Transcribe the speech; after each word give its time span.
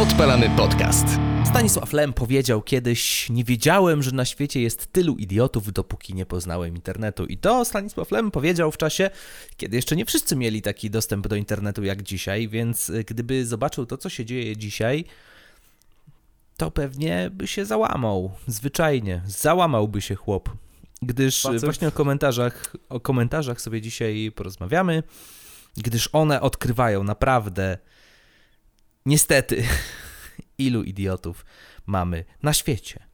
Odpalamy 0.00 0.50
podcast. 0.56 1.06
Stanisław 1.46 1.92
Lem 1.92 2.12
powiedział 2.12 2.62
kiedyś: 2.62 3.30
Nie 3.30 3.44
wiedziałem, 3.44 4.02
że 4.02 4.12
na 4.12 4.24
świecie 4.24 4.60
jest 4.60 4.92
tylu 4.92 5.16
idiotów, 5.16 5.72
dopóki 5.72 6.14
nie 6.14 6.26
poznałem 6.26 6.74
internetu. 6.74 7.26
I 7.26 7.38
to 7.38 7.64
Stanisław 7.64 8.10
Lem 8.10 8.30
powiedział 8.30 8.72
w 8.72 8.76
czasie, 8.76 9.10
kiedy 9.56 9.76
jeszcze 9.76 9.96
nie 9.96 10.04
wszyscy 10.04 10.36
mieli 10.36 10.62
taki 10.62 10.90
dostęp 10.90 11.28
do 11.28 11.36
internetu 11.36 11.84
jak 11.84 12.02
dzisiaj, 12.02 12.48
więc 12.48 12.90
y, 12.90 13.04
gdyby 13.04 13.46
zobaczył 13.46 13.86
to, 13.86 13.96
co 13.96 14.08
się 14.08 14.24
dzieje 14.24 14.56
dzisiaj, 14.56 15.04
to 16.56 16.70
pewnie 16.70 17.30
by 17.32 17.46
się 17.46 17.64
załamał. 17.64 18.30
Zwyczajnie. 18.46 19.22
Załamałby 19.26 20.00
się 20.02 20.14
chłop. 20.14 20.50
Gdyż 21.02 21.42
Facet. 21.42 21.64
właśnie 21.64 21.88
o 21.88 21.92
komentarzach, 21.92 22.76
o 22.88 23.00
komentarzach 23.00 23.60
sobie 23.60 23.80
dzisiaj 23.80 24.32
porozmawiamy, 24.34 25.02
gdyż 25.76 26.08
one 26.12 26.40
odkrywają 26.40 27.04
naprawdę, 27.04 27.78
niestety, 29.06 29.62
ilu 30.58 30.82
idiotów 30.82 31.44
mamy 31.86 32.24
na 32.42 32.52
świecie. 32.52 33.10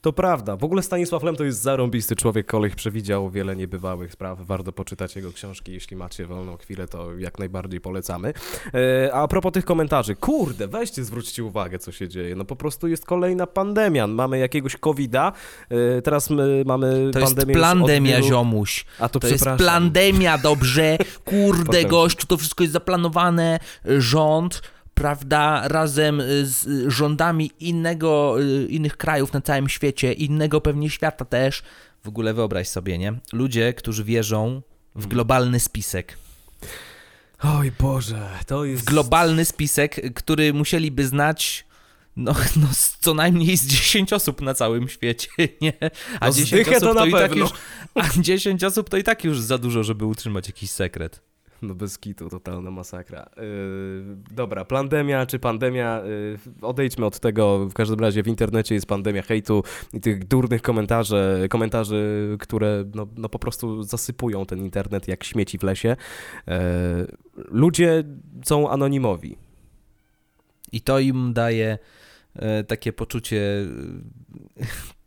To 0.00 0.12
prawda. 0.12 0.56
W 0.56 0.64
ogóle 0.64 0.82
Stanisław 0.82 1.22
Lem 1.22 1.36
to 1.36 1.44
jest 1.44 1.62
zarąbisty 1.62 2.16
człowiek, 2.16 2.46
koleś 2.46 2.74
przewidział 2.74 3.30
wiele 3.30 3.56
niebywałych 3.56 4.12
spraw. 4.12 4.38
Warto 4.40 4.72
poczytać 4.72 5.16
jego 5.16 5.32
książki, 5.32 5.72
jeśli 5.72 5.96
macie 5.96 6.26
wolną 6.26 6.56
chwilę, 6.56 6.88
to 6.88 7.18
jak 7.18 7.38
najbardziej 7.38 7.80
polecamy. 7.80 8.32
E, 8.74 9.14
a 9.14 9.28
propos 9.28 9.52
tych 9.52 9.64
komentarzy, 9.64 10.14
kurde, 10.14 10.68
weźcie, 10.68 11.04
zwróćcie 11.04 11.44
uwagę, 11.44 11.78
co 11.78 11.92
się 11.92 12.08
dzieje. 12.08 12.34
No 12.34 12.44
po 12.44 12.56
prostu 12.56 12.88
jest 12.88 13.04
kolejna 13.06 13.46
pandemia. 13.46 14.06
Mamy 14.06 14.38
jakiegoś 14.38 14.76
covida, 14.76 15.32
e, 15.68 16.02
teraz 16.02 16.30
my 16.30 16.62
mamy 16.66 17.10
To 17.12 17.18
jest 17.18 17.34
pandemię 17.34 17.54
już 17.54 17.62
od 17.62 17.70
plandemia, 17.70 18.16
wielu- 18.16 18.28
ziomuś. 18.28 18.84
A 18.98 19.08
to, 19.08 19.20
To 19.20 19.28
jest 19.28 19.46
plandemia, 19.56 20.38
dobrze. 20.38 20.98
Kurde, 21.24 21.84
gościu, 21.84 22.26
to 22.26 22.36
wszystko 22.36 22.64
jest 22.64 22.72
zaplanowane. 22.72 23.58
Rząd, 23.98 24.62
prawda, 24.96 25.68
razem 25.68 26.22
z 26.42 26.88
rządami 26.92 27.50
innego, 27.60 28.36
y, 28.42 28.66
innych 28.66 28.96
krajów 28.96 29.32
na 29.32 29.40
całym 29.40 29.68
świecie, 29.68 30.12
innego 30.12 30.60
pewnie 30.60 30.90
świata 30.90 31.24
też. 31.24 31.62
W 32.04 32.08
ogóle 32.08 32.34
wyobraź 32.34 32.68
sobie, 32.68 32.98
nie? 32.98 33.12
Ludzie, 33.32 33.72
którzy 33.74 34.04
wierzą 34.04 34.62
w 34.94 35.06
globalny 35.06 35.60
spisek. 35.60 36.18
Oj 37.42 37.72
Boże, 37.80 38.28
to 38.46 38.64
jest... 38.64 38.84
Globalny 38.84 39.44
spisek, 39.44 40.14
który 40.14 40.52
musieliby 40.52 41.06
znać 41.06 41.66
no, 42.16 42.34
no 42.56 42.66
co 43.00 43.14
najmniej 43.14 43.56
z 43.56 43.66
10 43.66 44.12
osób 44.12 44.40
na 44.40 44.54
całym 44.54 44.88
świecie, 44.88 45.28
nie? 45.60 45.72
A 46.20 46.26
No 46.26 46.32
10 46.32 46.48
zdychę 46.48 46.76
osób 46.76 46.88
to 46.88 46.94
na 46.94 47.06
i 47.06 47.12
tak 47.12 47.20
pewno. 47.20 47.36
już, 47.36 47.50
a 47.94 48.08
10 48.20 48.64
osób 48.64 48.90
to 48.90 48.96
i 48.96 49.04
tak 49.04 49.24
już 49.24 49.40
za 49.40 49.58
dużo, 49.58 49.84
żeby 49.84 50.04
utrzymać 50.04 50.46
jakiś 50.46 50.70
sekret. 50.70 51.20
No 51.62 51.74
bez 51.74 51.98
kitu, 51.98 52.28
totalna 52.28 52.70
masakra. 52.70 53.30
Yy, 53.36 54.16
dobra, 54.30 54.64
pandemia 54.64 55.26
czy 55.26 55.38
pandemia, 55.38 56.02
yy, 56.04 56.38
odejdźmy 56.62 57.06
od 57.06 57.20
tego. 57.20 57.68
W 57.68 57.74
każdym 57.74 58.00
razie 58.00 58.22
w 58.22 58.28
internecie 58.28 58.74
jest 58.74 58.86
pandemia 58.86 59.22
hejtu 59.22 59.62
i 59.92 60.00
tych 60.00 60.24
durnych 60.24 60.62
komentarzy, 60.62 61.46
komentarzy 61.50 62.36
które 62.40 62.84
no, 62.94 63.06
no 63.16 63.28
po 63.28 63.38
prostu 63.38 63.82
zasypują 63.82 64.46
ten 64.46 64.58
internet 64.58 65.08
jak 65.08 65.24
śmieci 65.24 65.58
w 65.58 65.62
lesie. 65.62 65.96
Yy, 66.46 66.54
ludzie 67.34 68.04
są 68.44 68.70
anonimowi. 68.70 69.36
I 70.72 70.80
to 70.80 70.98
im 70.98 71.32
daje 71.32 71.78
e, 72.34 72.64
takie 72.64 72.92
poczucie, 72.92 73.66
e, 74.60 74.66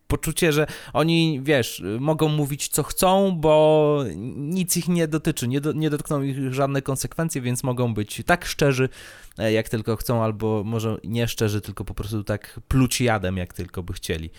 poczucie, 0.09 0.53
że 0.53 0.67
oni, 0.93 1.39
wiesz, 1.43 1.83
mogą 1.99 2.29
mówić 2.29 2.67
co 2.67 2.83
chcą, 2.83 3.31
bo 3.31 4.03
nic 4.35 4.77
ich 4.77 4.88
nie 4.88 5.07
dotyczy, 5.07 5.47
nie, 5.47 5.61
do, 5.61 5.71
nie 5.71 5.89
dotkną 5.89 6.21
ich 6.21 6.53
żadne 6.53 6.81
konsekwencje, 6.81 7.41
więc 7.41 7.63
mogą 7.63 7.93
być 7.93 8.21
tak 8.25 8.45
szczerzy, 8.45 8.89
e, 9.38 9.51
jak 9.51 9.69
tylko 9.69 9.95
chcą, 9.95 10.23
albo 10.23 10.63
może 10.63 10.97
nie 11.03 11.27
szczerzy, 11.27 11.61
tylko 11.61 11.85
po 11.85 11.94
prostu 11.94 12.23
tak 12.23 12.59
pluć 12.67 13.01
jadem, 13.01 13.38
jak 13.38 13.53
tylko 13.53 13.84
by 13.84 13.94
chcieli. 13.94 14.29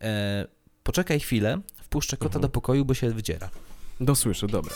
E, 0.00 0.46
poczekaj 0.82 1.20
chwilę, 1.20 1.60
wpuszczę 1.82 2.16
kota 2.16 2.26
Mhm. 2.28 2.42
do 2.42 2.48
pokoju, 2.48 2.84
bo 2.84 2.94
się 2.94 3.10
wydziera. 3.10 3.50
Dosłyszę, 4.00 4.46
dobra. 4.46 4.74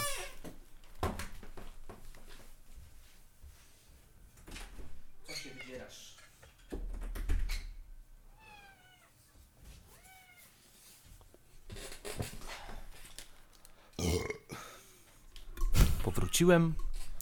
Powróciłem, 16.34 16.74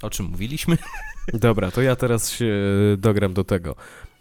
o 0.03 0.11
czym 0.11 0.27
mówiliśmy? 0.27 0.77
Dobra, 1.35 1.71
to 1.71 1.83
ja 1.83 1.97
teraz 1.97 2.31
się 2.31 2.55
dogram 2.99 3.35
do 3.35 3.45
tego. 3.45 3.77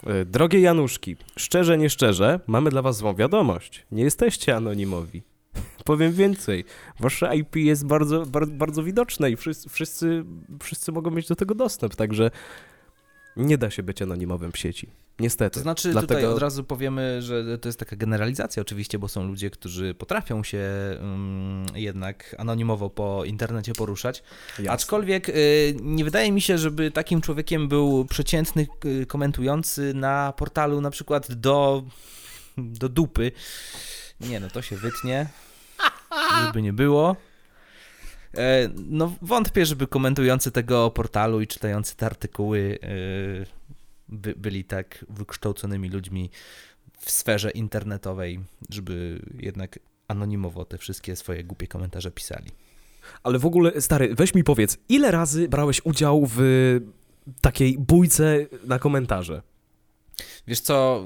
E, 0.07 0.25
Drogie 0.25 0.59
Januszki, 0.59 1.15
szczerze, 1.37 1.77
nie 1.77 1.89
szczerze, 1.89 2.39
mamy 2.47 2.69
dla 2.69 2.81
was 2.81 2.97
złą 2.97 3.15
wiadomość. 3.15 3.85
Nie 3.91 4.03
jesteście 4.03 4.55
anonimowi. 4.55 5.23
Powiem 5.85 6.13
więcej, 6.13 6.65
wasze 6.99 7.35
IP 7.35 7.55
jest 7.55 7.85
bardzo, 7.85 8.25
bardzo, 8.25 8.51
bardzo 8.51 8.83
widoczne 8.83 9.31
i 9.31 9.35
wszyscy, 9.35 9.69
wszyscy, 9.69 10.23
wszyscy 10.63 10.91
mogą 10.91 11.11
mieć 11.11 11.27
do 11.27 11.35
tego 11.35 11.55
dostęp, 11.55 11.95
także 11.95 12.31
nie 13.37 13.57
da 13.57 13.69
się 13.69 13.83
być 13.83 14.01
anonimowym 14.01 14.51
w 14.51 14.57
sieci. 14.57 14.89
Niestety. 15.21 15.53
To 15.53 15.59
znaczy, 15.59 15.89
tutaj 15.89 16.07
Dlatego- 16.07 16.33
od 16.33 16.39
razu 16.39 16.63
powiemy, 16.63 17.21
że 17.21 17.57
to 17.57 17.69
jest 17.69 17.79
taka 17.79 17.95
generalizacja 17.95 18.61
oczywiście, 18.61 18.99
bo 18.99 19.07
są 19.07 19.23
ludzie, 19.27 19.49
którzy 19.49 19.93
potrafią 19.93 20.43
się 20.43 20.59
mm, 20.99 21.65
jednak 21.75 22.35
anonimowo 22.39 22.89
po 22.89 23.25
internecie 23.25 23.73
poruszać. 23.73 24.23
Jasne. 24.49 24.71
Aczkolwiek 24.71 25.29
y, 25.29 25.75
nie 25.81 26.03
wydaje 26.03 26.31
mi 26.31 26.41
się, 26.41 26.57
żeby 26.57 26.91
takim 26.91 27.21
człowiekiem 27.21 27.67
był 27.67 28.05
przeciętny 28.05 28.67
y, 28.85 29.05
komentujący 29.05 29.93
na 29.93 30.33
portalu 30.37 30.81
na 30.81 30.91
przykład 30.91 31.31
do, 31.31 31.83
do 32.57 32.89
dupy. 32.89 33.31
Nie, 34.21 34.39
no 34.39 34.49
to 34.49 34.61
się 34.61 34.75
wytnie, 34.75 35.27
żeby 36.45 36.61
nie 36.61 36.73
było. 36.73 37.15
E, 38.37 38.69
No 38.75 39.13
wątpię, 39.21 39.65
żeby 39.65 39.87
komentujący 39.87 40.51
tego 40.51 40.91
portalu 40.91 41.41
i 41.41 41.47
czytający 41.47 41.95
te 41.95 42.05
artykuły 42.05 42.79
y, 42.83 43.45
by, 44.11 44.35
byli 44.35 44.63
tak 44.63 45.05
wykształconymi 45.09 45.89
ludźmi 45.89 46.29
w 46.99 47.11
sferze 47.11 47.51
internetowej, 47.51 48.39
żeby 48.69 49.21
jednak 49.39 49.79
anonimowo 50.07 50.65
te 50.65 50.77
wszystkie 50.77 51.15
swoje 51.15 51.43
głupie 51.43 51.67
komentarze 51.67 52.11
pisali. 52.11 52.51
Ale 53.23 53.39
w 53.39 53.45
ogóle, 53.45 53.81
stary, 53.81 54.15
weź 54.15 54.35
mi 54.35 54.43
powiedz, 54.43 54.77
ile 54.89 55.11
razy 55.11 55.47
brałeś 55.47 55.81
udział 55.85 56.25
w 56.35 56.41
takiej 57.41 57.77
bójce 57.77 58.45
na 58.65 58.79
komentarze? 58.79 59.41
Wiesz 60.47 60.59
co, 60.59 61.05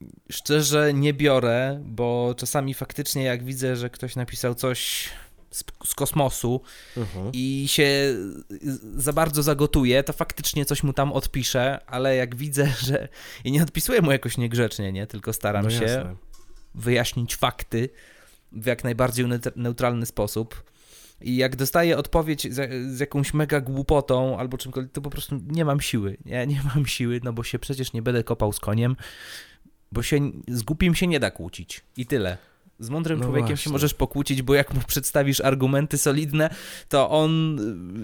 yy, 0.00 0.06
szczerze 0.30 0.94
nie 0.94 1.14
biorę, 1.14 1.82
bo 1.84 2.34
czasami 2.36 2.74
faktycznie 2.74 3.22
jak 3.22 3.44
widzę, 3.44 3.76
że 3.76 3.90
ktoś 3.90 4.16
napisał 4.16 4.54
coś 4.54 5.08
z, 5.50 5.64
z 5.84 5.94
kosmosu 5.94 6.60
Mhm. 6.96 7.30
i 7.32 7.64
się 7.68 8.14
za 8.96 9.12
bardzo 9.12 9.42
zagotuje, 9.42 10.02
to 10.02 10.12
faktycznie 10.12 10.64
coś 10.64 10.82
mu 10.82 10.92
tam 10.92 11.12
odpiszę, 11.12 11.80
ale 11.86 12.16
jak 12.16 12.36
widzę, 12.36 12.66
że 12.86 13.08
i 13.44 13.52
nie 13.52 13.62
odpisuję 13.62 14.02
mu 14.02 14.12
jakoś 14.12 14.38
niegrzecznie, 14.38 14.92
nie, 14.92 15.06
tylko 15.06 15.32
staram 15.32 15.64
No 15.64 15.70
się 15.70 16.16
wyjaśnić 16.74 17.36
fakty 17.36 17.88
w 18.52 18.66
jak 18.66 18.84
najbardziej 18.84 19.26
neut- 19.26 19.52
neutralny 19.56 20.06
sposób. 20.06 20.62
I 21.20 21.36
jak 21.36 21.56
dostaję 21.56 21.96
odpowiedź 21.98 22.54
z, 22.54 22.70
z 22.96 23.00
jakąś 23.00 23.34
mega 23.34 23.60
głupotą 23.60 24.38
albo 24.38 24.58
czymkolwiek, 24.58 24.92
to 24.92 25.00
po 25.00 25.10
prostu 25.10 25.40
nie 25.46 25.64
mam 25.64 25.80
siły. 25.80 26.16
Nie, 26.24 26.46
nie 26.46 26.60
mam 26.74 26.86
siły, 26.86 27.20
no 27.24 27.32
bo 27.32 27.42
się 27.44 27.58
przecież 27.58 27.92
nie 27.92 28.02
będę 28.02 28.24
kopał 28.24 28.52
z 28.52 28.60
koniem, 28.60 28.96
bo 29.92 30.02
się 30.02 30.30
z 30.48 30.62
głupim 30.62 30.94
się 30.94 31.06
nie 31.06 31.20
da 31.20 31.30
kłócić. 31.30 31.80
I 31.96 32.06
tyle. 32.06 32.38
Z 32.78 32.90
mądrym 32.90 33.18
No 33.18 33.24
człowiekiem 33.24 33.48
się 33.48 33.54
właśnie. 33.54 33.72
możesz 33.72 33.94
pokłócić, 33.94 34.42
bo 34.42 34.54
jak 34.54 34.74
mu 34.74 34.80
przedstawisz 34.86 35.40
argumenty 35.40 35.98
solidne, 35.98 36.50
to 36.88 37.10
on 37.10 37.58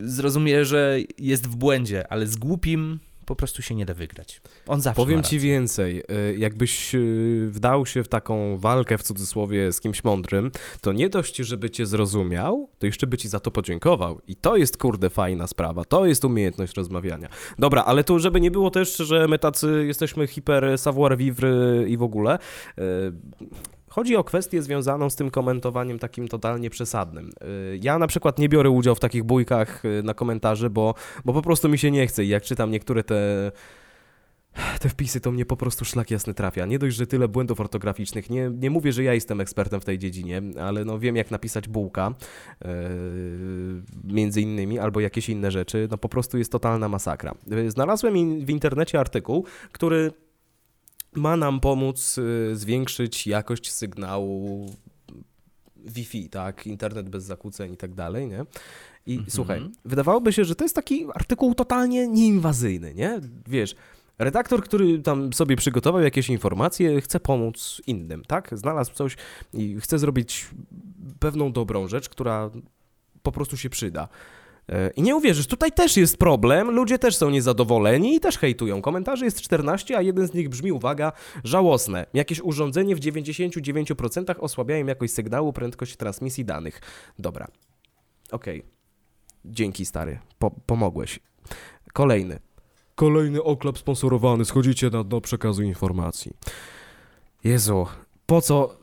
y, 0.04 0.10
zrozumie, 0.10 0.64
że 0.64 0.98
jest 1.18 1.46
w 1.46 1.56
błędzie, 1.56 2.12
ale 2.12 2.26
z 2.26 2.36
głupim 2.36 2.98
po 3.26 3.36
prostu 3.36 3.62
się 3.62 3.74
nie 3.74 3.86
da 3.86 3.94
wygrać. 3.94 4.40
On 4.66 4.80
zawsze 4.80 4.96
Powiem 4.96 5.22
ci 5.22 5.38
więcej, 5.38 6.02
y, 6.32 6.36
jakbyś 6.38 6.94
y, 6.94 7.48
wdał 7.50 7.86
się 7.86 8.04
w 8.04 8.08
taką 8.08 8.58
walkę 8.58 8.98
w 8.98 9.02
cudzysłowie 9.02 9.72
z 9.72 9.80
kimś 9.80 10.04
mądrym, 10.04 10.50
to 10.80 10.92
nie 10.92 11.08
dość, 11.08 11.36
żeby 11.36 11.70
cię 11.70 11.86
zrozumiał, 11.86 12.68
to 12.78 12.86
jeszcze 12.86 13.06
by 13.06 13.18
ci 13.18 13.28
za 13.28 13.40
to 13.40 13.50
podziękował. 13.50 14.20
I 14.26 14.36
to 14.36 14.56
jest 14.56 14.76
kurde 14.76 15.10
fajna 15.10 15.46
sprawa, 15.46 15.84
to 15.84 16.06
jest 16.06 16.24
umiejętność 16.24 16.76
rozmawiania. 16.76 17.28
Dobra, 17.58 17.84
ale 17.84 18.04
tu 18.04 18.18
żeby 18.18 18.40
nie 18.40 18.50
było 18.50 18.70
też, 18.70 18.96
że 18.96 19.28
my 19.28 19.38
tacy 19.38 19.84
jesteśmy 19.86 20.26
hiper 20.26 20.78
savoir 20.78 21.16
vivre 21.16 21.50
i 21.88 21.96
w 21.96 22.02
ogóle. 22.02 22.38
Y, 23.92 23.94
Chodzi 23.94 24.16
o 24.16 24.24
kwestię 24.24 24.62
związaną 24.62 25.10
z 25.10 25.16
tym 25.16 25.30
komentowaniem 25.30 25.98
takim 25.98 26.28
totalnie 26.28 26.70
przesadnym. 26.70 27.30
Y, 27.74 27.78
Ja 27.82 27.98
na 27.98 28.06
przykład 28.06 28.38
nie 28.38 28.48
biorę 28.48 28.70
udziału 28.70 28.94
w 28.94 29.00
takich 29.00 29.24
bójkach 29.24 29.84
y, 29.84 30.02
na 30.02 30.14
komentarze, 30.14 30.70
bo, 30.70 30.94
bo 31.24 31.32
po 31.32 31.42
prostu 31.42 31.68
mi 31.68 31.78
się 31.78 31.90
nie 31.90 32.06
chce 32.06 32.24
i 32.24 32.28
jak 32.28 32.42
czytam 32.42 32.70
niektóre 32.70 33.04
te 33.04 33.52
te 34.80 34.88
wpisy 34.88 35.20
to 35.20 35.32
mnie 35.32 35.46
po 35.46 35.56
prostu 35.56 35.84
szlak 35.84 36.10
jasny 36.10 36.34
trafia. 36.34 36.66
Nie 36.66 36.78
dość, 36.78 36.96
że 36.96 37.06
tyle 37.06 37.28
błędów 37.28 37.60
ortograficznych. 37.60 38.30
Nie, 38.30 38.50
nie 38.50 38.70
mówię, 38.70 38.92
że 38.92 39.02
ja 39.02 39.14
jestem 39.14 39.40
ekspertem 39.40 39.80
w 39.80 39.84
tej 39.84 39.98
dziedzinie, 39.98 40.42
ale 40.60 40.84
no 40.84 40.98
wiem 40.98 41.16
jak 41.16 41.30
napisać 41.30 41.68
bułka, 41.68 42.14
yy, 42.64 42.68
między 44.04 44.40
innymi, 44.40 44.78
albo 44.78 45.00
jakieś 45.00 45.28
inne 45.28 45.50
rzeczy. 45.50 45.88
No 45.90 45.98
po 45.98 46.08
prostu 46.08 46.38
jest 46.38 46.52
totalna 46.52 46.88
masakra. 46.88 47.34
Znalazłem 47.68 48.44
w 48.44 48.50
internecie 48.50 49.00
artykuł, 49.00 49.44
który 49.72 50.12
ma 51.14 51.36
nam 51.36 51.60
pomóc 51.60 52.16
yy, 52.16 52.56
zwiększyć 52.56 53.26
jakość 53.26 53.72
sygnału 53.72 54.66
Wi-Fi, 55.76 56.28
tak, 56.28 56.66
internet 56.66 57.08
bez 57.08 57.24
zakłóceń 57.24 57.72
i 57.72 57.76
tak 57.76 57.94
dalej, 57.94 58.28
nie? 58.28 58.44
I 59.06 59.18
-hmm. 59.18 59.24
słuchaj, 59.28 59.70
wydawałoby 59.84 60.32
się, 60.32 60.44
że 60.44 60.54
to 60.54 60.64
jest 60.64 60.74
taki 60.74 61.06
artykuł 61.14 61.54
totalnie 61.54 62.08
nieinwazyjny, 62.08 62.94
nie? 62.94 63.20
Wiesz, 63.46 63.74
Redaktor, 64.18 64.62
który 64.64 64.98
tam 64.98 65.32
sobie 65.32 65.56
przygotował 65.56 66.02
jakieś 66.02 66.28
informacje, 66.28 67.00
chce 67.00 67.20
pomóc 67.20 67.82
innym, 67.86 68.24
tak? 68.24 68.50
Znalazł 68.52 68.92
coś 68.92 69.16
i 69.52 69.80
chce 69.80 69.98
zrobić 69.98 70.48
pewną 71.18 71.52
dobrą 71.52 71.88
rzecz, 71.88 72.08
która 72.08 72.50
po 73.22 73.32
prostu 73.32 73.56
się 73.56 73.70
przyda. 73.70 74.08
E, 74.68 74.90
I 74.90 75.02
nie 75.02 75.16
uwierzysz, 75.16 75.46
tutaj 75.46 75.72
też 75.72 75.96
jest 75.96 76.16
problem, 76.16 76.70
ludzie 76.70 76.98
też 76.98 77.16
są 77.16 77.30
niezadowoleni 77.30 78.14
i 78.14 78.20
też 78.20 78.38
hejtują. 78.38 78.82
Komentarzy 78.82 79.24
jest 79.24 79.40
14, 79.40 79.96
a 79.96 80.02
jeden 80.02 80.26
z 80.26 80.34
nich 80.34 80.48
brzmi, 80.48 80.72
uwaga, 80.72 81.12
żałosne. 81.44 82.06
Jakieś 82.14 82.40
urządzenie 82.40 82.96
w 82.96 83.00
99% 83.00 84.34
osłabiają 84.38 84.86
jakość 84.86 85.12
sygnału, 85.12 85.52
prędkość 85.52 85.96
transmisji 85.96 86.44
danych. 86.44 86.80
Dobra, 87.18 87.48
okej. 88.30 88.58
Okay. 88.60 88.72
Dzięki, 89.44 89.86
stary, 89.86 90.18
po 90.38 90.50
pomogłeś. 90.50 91.20
Kolejny. 91.92 92.38
Kolejny 92.94 93.42
oklep 93.42 93.78
sponsorowany, 93.78 94.44
schodzicie 94.44 94.90
na 94.90 95.04
dno 95.04 95.20
przekazu 95.20 95.62
informacji. 95.62 96.32
Jezu, 97.44 97.86
po 98.26 98.40
co? 98.40 98.76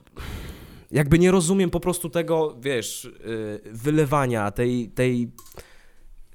Jakby 0.91 1.19
nie 1.19 1.31
rozumiem 1.31 1.69
po 1.69 1.79
prostu 1.79 2.09
tego, 2.09 2.55
wiesz, 2.61 3.05
y, 3.05 3.61
wylewania, 3.65 4.51
tej, 4.51 4.89
tej, 4.89 5.31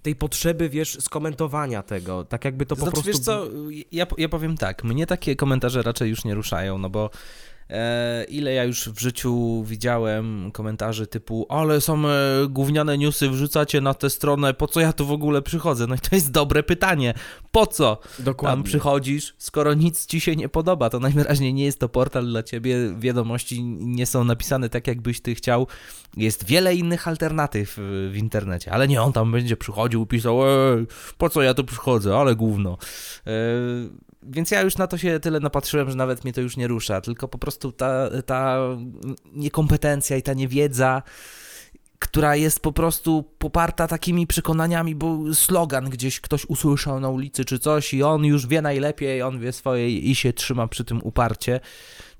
tej 0.04 0.16
potrzeby, 0.16 0.68
wiesz, 0.68 0.98
skomentowania 1.00 1.82
tego. 1.82 2.24
Tak 2.24 2.44
jakby 2.44 2.66
to, 2.66 2.76
to 2.76 2.80
po 2.80 2.90
znaczy, 2.90 3.02
prostu... 3.02 3.08
Wiesz 3.08 3.18
co, 3.18 3.46
ja, 3.92 4.06
ja 4.18 4.28
powiem 4.28 4.56
tak, 4.56 4.84
mnie 4.84 5.06
takie 5.06 5.36
komentarze 5.36 5.82
raczej 5.82 6.10
już 6.10 6.24
nie 6.24 6.34
ruszają, 6.34 6.78
no 6.78 6.90
bo 6.90 7.10
ile 8.28 8.52
ja 8.52 8.64
już 8.64 8.88
w 8.88 9.00
życiu 9.00 9.64
widziałem 9.64 10.50
komentarzy 10.52 11.06
typu 11.06 11.46
ale 11.48 11.80
są 11.80 12.08
e, 12.08 12.12
gówniane 12.48 12.98
newsy, 12.98 13.30
wrzucacie 13.30 13.80
na 13.80 13.94
tę 13.94 14.10
stronę, 14.10 14.54
po 14.54 14.68
co 14.68 14.80
ja 14.80 14.92
tu 14.92 15.06
w 15.06 15.12
ogóle 15.12 15.42
przychodzę? 15.42 15.86
No 15.86 15.94
i 15.94 15.98
to 15.98 16.16
jest 16.16 16.30
dobre 16.30 16.62
pytanie. 16.62 17.14
Po 17.52 17.66
co 17.66 17.98
Dokładnie. 18.18 18.56
tam 18.56 18.64
przychodzisz, 18.64 19.34
skoro 19.38 19.74
nic 19.74 20.06
ci 20.06 20.20
się 20.20 20.36
nie 20.36 20.48
podoba? 20.48 20.90
To 20.90 21.00
najwyraźniej 21.00 21.54
nie 21.54 21.64
jest 21.64 21.78
to 21.78 21.88
portal 21.88 22.26
dla 22.26 22.42
ciebie, 22.42 22.76
wiadomości 22.98 23.62
nie 23.62 24.06
są 24.06 24.24
napisane 24.24 24.68
tak, 24.68 24.86
jakbyś 24.86 25.20
ty 25.20 25.34
chciał. 25.34 25.66
Jest 26.16 26.44
wiele 26.44 26.74
innych 26.74 27.08
alternatyw 27.08 27.78
w 28.10 28.16
internecie, 28.16 28.72
ale 28.72 28.88
nie 28.88 29.02
on 29.02 29.12
tam 29.12 29.32
będzie 29.32 29.56
przychodził 29.56 30.02
i 30.02 30.06
pisał, 30.06 30.38
po 31.18 31.30
co 31.30 31.42
ja 31.42 31.54
tu 31.54 31.64
przychodzę, 31.64 32.16
ale 32.16 32.36
gówno. 32.36 32.78
E, 33.26 33.30
więc 34.30 34.50
ja 34.50 34.62
już 34.62 34.76
na 34.76 34.86
to 34.86 34.98
się 34.98 35.20
tyle 35.20 35.40
napatrzyłem, 35.40 35.90
że 35.90 35.96
nawet 35.96 36.24
mnie 36.24 36.32
to 36.32 36.40
już 36.40 36.56
nie 36.56 36.68
rusza, 36.68 37.00
tylko 37.00 37.28
po 37.28 37.38
prostu 37.38 37.72
ta, 37.72 38.10
ta 38.26 38.58
niekompetencja 39.32 40.16
i 40.16 40.22
ta 40.22 40.34
niewiedza, 40.34 41.02
która 41.98 42.36
jest 42.36 42.60
po 42.60 42.72
prostu 42.72 43.22
poparta 43.38 43.88
takimi 43.88 44.26
przekonaniami, 44.26 44.94
bo 44.94 45.18
slogan 45.34 45.90
gdzieś 45.90 46.20
ktoś 46.20 46.44
usłyszał 46.46 47.00
na 47.00 47.08
ulicy 47.08 47.44
czy 47.44 47.58
coś 47.58 47.94
i 47.94 48.02
on 48.02 48.24
już 48.24 48.46
wie 48.46 48.62
najlepiej, 48.62 49.22
on 49.22 49.40
wie 49.40 49.52
swoje 49.52 49.98
i 49.98 50.14
się 50.14 50.32
trzyma 50.32 50.68
przy 50.68 50.84
tym 50.84 51.00
uparcie, 51.02 51.60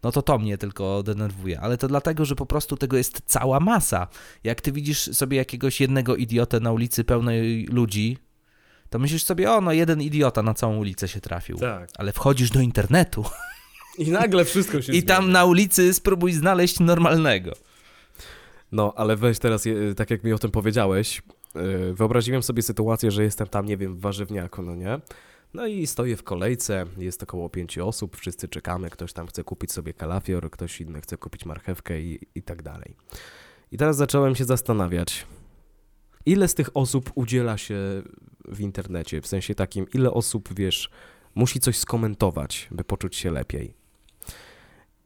no 0.03 0.13
to 0.13 0.23
to 0.23 0.39
mnie 0.39 0.59
tylko 0.59 1.03
denerwuje. 1.03 1.61
Ale 1.61 1.79
to 1.79 1.89
dlatego, 1.89 2.25
że 2.25 2.35
po 2.35 2.47
prostu 2.47 2.77
tego 2.77 2.97
jest 2.97 3.23
cała 3.27 3.61
masa. 3.61 4.09
Jak 4.45 4.61
ty 4.61 4.73
widzisz 4.73 5.01
sobie 5.01 5.37
jakiegoś 5.37 5.81
jednego 5.81 6.17
idiotę 6.17 6.61
na 6.61 6.73
ulicy 6.73 7.05
pełnej 7.05 7.67
ludzi, 7.67 8.19
to 8.95 8.99
myślisz 8.99 9.25
sobie, 9.25 9.53
o 9.53 9.61
no 9.61 9.73
jeden 9.73 10.03
idiota 10.03 10.43
na 10.43 10.55
całą 10.55 10.77
ulicę 10.77 11.09
się 11.09 11.21
trafił. 11.21 11.59
Tak. 11.59 11.91
Ale 11.99 12.13
wchodzisz 12.13 12.51
do 12.51 12.61
internetu. 12.61 13.25
I 13.99 14.11
nagle 14.11 14.45
wszystko 14.45 14.83
się 14.83 14.93
I 14.93 15.03
tam 15.03 15.33
na 15.33 15.45
ulicy 15.45 15.95
spróbuj 15.95 16.33
znaleźć 16.33 16.81
normalnego. 16.81 17.53
No, 18.73 18.93
ale 18.97 19.17
weź 19.17 19.39
teraz, 19.39 19.65
tak 19.97 20.11
jak 20.11 20.25
mi 20.25 20.33
o 20.33 20.39
tym 20.39 20.51
powiedziałeś, 20.51 21.23
y, 21.91 21.95
wyobraziłem 21.95 22.43
sobie 22.43 22.63
sytuację, 22.63 23.11
że 23.11 23.25
jestem 23.25 23.47
tam, 23.47 23.67
nie 23.67 23.77
wiem, 23.77 23.97
w 23.97 24.01
warzywniaku, 24.01 24.63
no 24.63 24.75
nie? 24.75 25.01
No 25.55 25.67
i 25.67 25.87
stoję 25.87 26.17
w 26.17 26.23
kolejce, 26.23 26.87
jest 26.99 27.23
około 27.23 27.49
pięciu 27.49 27.89
osób, 27.89 28.17
wszyscy 28.17 28.49
czekamy, 28.49 28.91
ktoś 28.91 29.13
tam 29.13 29.27
chce 29.27 29.45
kupić 29.45 29.73
sobie 29.73 29.95
kalafior, 29.95 30.51
ktoś 30.51 30.81
inny 30.81 31.01
chce 31.01 31.17
kupić 31.17 31.47
marchewkę 31.47 32.01
i, 32.01 32.21
i 32.35 32.43
tak 32.43 32.63
dalej. 32.63 32.97
I 33.73 33.77
teraz 33.77 33.97
zacząłem 33.97 34.35
się 34.35 34.45
zastanawiać, 34.45 35.27
ile 36.27 36.49
z 36.49 36.55
tych 36.55 36.77
osób 36.77 37.11
udziela 37.15 37.59
się 37.59 38.03
w 38.49 38.61
internecie, 38.61 39.21
w 39.21 39.27
sensie 39.27 39.55
takim, 39.55 39.87
ile 39.95 40.11
osób, 40.11 40.49
wiesz, 40.57 40.91
musi 41.35 41.61
coś 41.61 41.79
skomentować, 41.79 42.69
by 42.71 42.85
poczuć 42.85 43.17
się 43.17 43.31
lepiej. 43.31 43.75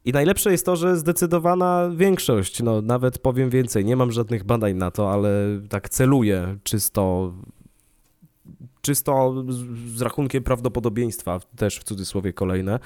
I 0.04 0.12
najlepsze 0.12 0.52
jest 0.52 0.66
to, 0.66 0.76
że 0.76 0.96
zdecydowana 0.96 1.90
większość, 1.96 2.62
no 2.62 2.82
nawet 2.82 3.18
powiem 3.18 3.50
więcej, 3.50 3.84
nie 3.84 3.96
mam 3.96 4.12
żadnych 4.12 4.44
badań 4.44 4.74
na 4.74 4.90
to, 4.90 5.12
ale 5.12 5.30
tak 5.68 5.88
celuję 5.88 6.58
czysto, 6.62 7.32
czysto 8.80 9.44
z 9.94 10.02
rachunkiem 10.02 10.42
prawdopodobieństwa, 10.42 11.40
też 11.56 11.78
w 11.78 11.84
cudzysłowie 11.84 12.32
kolejne, 12.32 12.78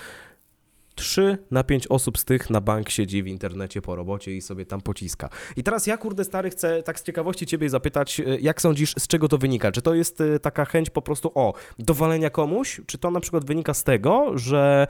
3 0.95 1.39
na 1.51 1.65
5 1.65 1.87
osób 1.87 2.19
z 2.19 2.25
tych 2.25 2.51
na 2.51 2.61
bank 2.61 2.91
siedzi 2.91 3.23
w 3.23 3.27
internecie 3.27 3.83
po 3.83 3.97
robocie 3.97 4.37
i 4.37 4.41
sobie 4.41 4.67
tam 4.67 4.81
pociska. 4.81 5.29
I 5.57 5.63
teraz 5.63 5.87
ja, 5.87 5.97
kurde 5.97 6.25
stary, 6.25 6.51
chcę 6.51 6.83
tak 6.83 7.01
z 7.01 7.03
ciekawości 7.03 7.47
ciebie 7.47 7.71
zapytać, 7.71 8.21
e, 8.21 8.25
jak 8.41 8.63
sądzisz, 8.63 8.95
z 8.99 9.07
czego 9.07 9.29
to 9.29 9.39
wynika? 9.39 9.73
Czy 9.73 9.83
to 9.83 9.95
jest 9.95 10.21
e, 10.21 10.39
taka 10.39 10.65
chęć 10.65 10.91
po 10.91 11.03
prostu, 11.03 11.33
o, 11.35 11.55
dowalenia 11.79 12.31
komuś? 12.31 12.81
Czy 12.87 12.99
to 12.99 13.11
na 13.11 13.21
przykład 13.21 13.45
wynika 13.45 13.75
z 13.75 13.85
tego, 13.85 14.39
że 14.39 14.87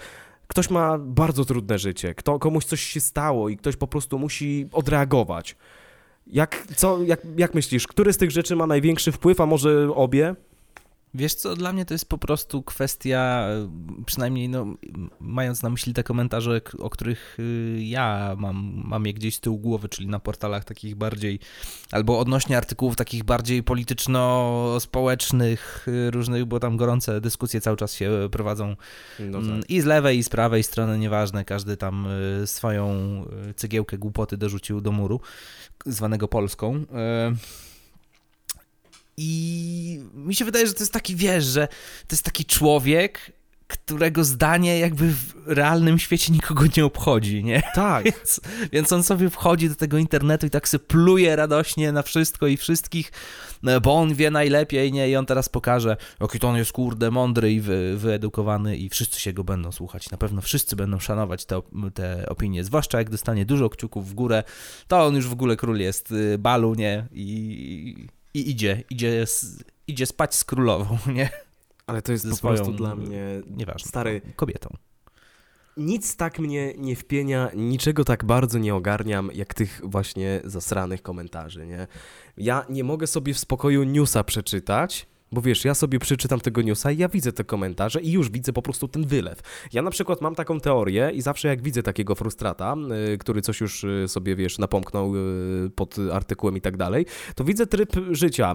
ktoś 0.47 0.71
ma 0.71 0.99
bardzo 0.99 1.45
trudne 1.45 1.79
życie, 1.79 2.15
kto, 2.15 2.39
komuś 2.39 2.65
coś 2.65 2.81
się 2.81 3.01
stało 3.01 3.49
i 3.49 3.57
ktoś 3.57 3.77
po 3.77 3.87
prostu 3.87 4.19
musi 4.19 4.69
odreagować? 4.73 5.57
Jak, 6.27 6.67
co, 6.77 7.03
jak, 7.03 7.21
jak 7.37 7.55
myślisz, 7.55 7.87
który 7.87 8.13
z 8.13 8.17
tych 8.17 8.31
rzeczy 8.31 8.57
ma 8.57 8.67
największy 8.67 9.13
wpływ, 9.13 9.41
a 9.41 9.47
może 9.47 9.95
obie? 9.95 10.35
Wiesz 11.15 11.35
co, 11.35 11.57
dla 11.57 11.73
mnie 11.73 11.85
to 11.85 11.95
jest 11.95 12.09
po 12.09 12.19
prostu 12.19 12.63
kwestia, 12.63 13.49
przynajmniej 14.07 14.49
no, 14.49 14.67
mając 15.21 15.63
na 15.63 15.71
myśli 15.71 15.95
te 15.95 16.03
komentarze, 16.03 16.61
o 16.79 16.91
których 16.91 17.37
y, 17.39 17.79
ja 17.81 18.37
mam, 18.39 18.83
mam 18.85 19.07
je 19.07 19.15
gdzieś 19.15 19.37
z 19.37 19.41
tyłu 19.41 19.59
głowy, 19.59 19.89
czyli 19.89 20.09
na 20.09 20.21
portalach 20.21 20.65
takich 20.65 20.95
bardziej, 20.95 21.39
albo 21.91 22.19
odnośnie 22.19 22.57
artykułów 22.57 22.97
takich 22.97 23.25
bardziej 23.25 23.63
polityczno-społecznych, 23.63 25.87
y, 25.89 26.11
różnych, 26.11 26.45
bo 26.45 26.61
tam 26.61 26.77
gorące 26.77 27.21
dyskusje 27.21 27.61
cały 27.61 27.77
czas 27.77 27.95
się 27.95 28.29
prowadzą 28.31 28.77
no 29.19 29.39
mm, 29.39 29.61
tak. 29.61 29.71
i 29.71 29.81
z 29.81 29.85
lewej, 29.85 30.19
i 30.19 30.23
z 30.23 30.29
prawej 30.29 30.63
strony, 30.63 30.99
nieważne, 30.99 31.45
każdy 31.45 31.77
tam 31.77 32.07
y, 32.43 32.47
swoją 32.47 32.93
cegiełkę 33.57 33.99
głupoty 33.99 34.37
dorzucił 34.37 34.81
do 34.81 34.93
muru, 34.93 35.21
zwanego 35.87 36.29
Polską. 36.29 36.85
I 39.17 40.01
mi 40.15 40.35
się 40.35 40.45
wydaje, 40.45 40.67
że 40.67 40.75
to 40.75 40.81
jest 40.83 40.93
taki, 40.93 41.17
wiesz, 41.17 41.45
że 41.45 41.69
to 42.07 42.15
jest 42.15 42.25
taki 42.25 42.45
człowiek, 42.45 43.33
którego 43.73 44.25
zdanie 44.25 44.79
jakby 44.79 45.13
w 45.13 45.35
realnym 45.47 45.99
świecie 45.99 46.33
nikogo 46.33 46.65
nie 46.77 46.85
obchodzi, 46.85 47.45
nie? 47.45 47.63
Tak. 47.75 48.05
więc, 48.13 48.41
więc 48.73 48.93
on 48.93 49.03
sobie 49.03 49.31
wchodzi 49.31 49.69
do 49.69 49.75
tego 49.75 49.99
internetu 49.99 50.47
i 50.47 50.51
tak 50.51 50.69
sobie 50.69 50.85
pluje 50.85 51.37
radośnie 51.37 51.93
na 51.93 52.03
wszystko 52.03 52.47
i 52.47 52.57
wszystkich, 52.57 53.13
no, 53.63 53.81
bo 53.81 53.95
on 53.95 54.15
wie 54.15 54.31
najlepiej, 54.31 54.93
nie? 54.93 55.11
I 55.11 55.17
on 55.17 55.27
teraz 55.27 55.49
pokaże, 55.49 55.97
jaki 56.21 56.39
to 56.39 56.49
on 56.49 56.57
jest, 56.57 56.73
kurde, 56.73 57.11
mądry 57.11 57.53
i 57.53 57.61
wy, 57.61 57.97
wyedukowany 57.97 58.77
i 58.77 58.89
wszyscy 58.89 59.21
się 59.21 59.33
go 59.33 59.45
będą 59.45 59.73
słuchać. 59.73 60.11
Na 60.11 60.19
pewno 60.19 60.41
wszyscy 60.41 60.77
będą 60.77 60.99
szanować 60.99 61.45
te, 61.45 61.63
te 61.95 62.29
opinie, 62.29 62.65
zwłaszcza 62.65 62.99
jak 62.99 63.11
dostanie 63.11 63.47
dużo 63.47 63.69
kciuków 63.69 64.09
w 64.11 64.15
górę, 64.15 64.45
to 64.89 65.07
on 65.07 65.15
już 65.15 65.29
w 65.29 65.33
ogóle 65.33 65.57
król 65.57 65.79
jest 65.79 66.13
y, 66.13 66.39
balu, 66.39 66.75
nie? 66.75 67.07
I 67.13 68.07
i 68.35 68.51
idzie, 68.51 68.85
idzie, 68.91 69.25
idzie 69.87 70.07
spać 70.07 70.35
z 70.35 70.45
królową, 70.45 70.99
nie? 71.15 71.31
Ale 71.87 72.03
to 72.03 72.13
jest 72.13 72.25
Ze 72.25 72.31
po 72.31 72.37
swoją, 72.37 72.57
prostu 72.57 72.73
dla 72.73 72.95
mnie 72.95 73.43
nieważne, 73.51 73.89
stary 73.89 74.21
kobietą. 74.37 74.77
Nic 75.77 76.17
tak 76.17 76.39
mnie 76.39 76.75
nie 76.77 76.97
wpienia, 76.97 77.51
niczego 77.55 78.05
tak 78.05 78.25
bardzo 78.25 78.59
nie 78.59 78.75
ogarniam, 78.75 79.31
jak 79.35 79.55
tych 79.55 79.81
właśnie 79.85 80.41
zasranych 80.45 81.03
komentarzy, 81.03 81.67
nie? 81.67 81.87
Ja 82.37 82.67
nie 82.69 82.85
mogę 82.85 83.07
sobie 83.07 83.35
w 83.35 83.39
spokoju 83.39 83.85
newsa 83.85 84.25
przeczytać, 84.25 85.07
bo 85.33 85.41
wiesz, 85.41 85.65
ja 85.65 85.75
sobie 85.75 85.99
przeczytam 85.99 86.41
tego 86.41 86.63
newsa 86.63 86.93
i 86.93 86.99
ja 86.99 87.09
widzę 87.09 87.33
te 87.33 87.45
komentarze 87.45 88.01
i 88.01 88.13
już 88.13 88.31
widzę 88.31 88.53
po 88.53 88.63
prostu 88.63 88.89
ten 88.89 89.07
wylew. 89.07 89.41
Ja 89.73 89.83
na 89.83 89.91
przykład 89.91 90.21
mam 90.21 90.35
taką 90.35 90.61
teorię 90.61 91.11
i 91.15 91.23
zawsze 91.23 91.49
jak 91.49 91.63
widzę 91.63 91.83
takiego 91.83 92.15
frustrata, 92.15 92.77
yy, 93.09 93.19
który 93.19 93.43
coś 93.43 93.61
już 93.61 93.83
yy, 93.83 94.09
sobie, 94.09 94.37
wiesz, 94.37 94.59
napomknął 94.59 95.15
yy, 95.15 95.71
pod 95.75 95.97
artykułem 96.13 96.57
i 96.57 96.61
tak 96.61 96.77
dalej, 96.77 97.07
to 97.35 97.45
widzę 97.45 97.67
tryb 97.67 97.93
życia, 98.11 98.55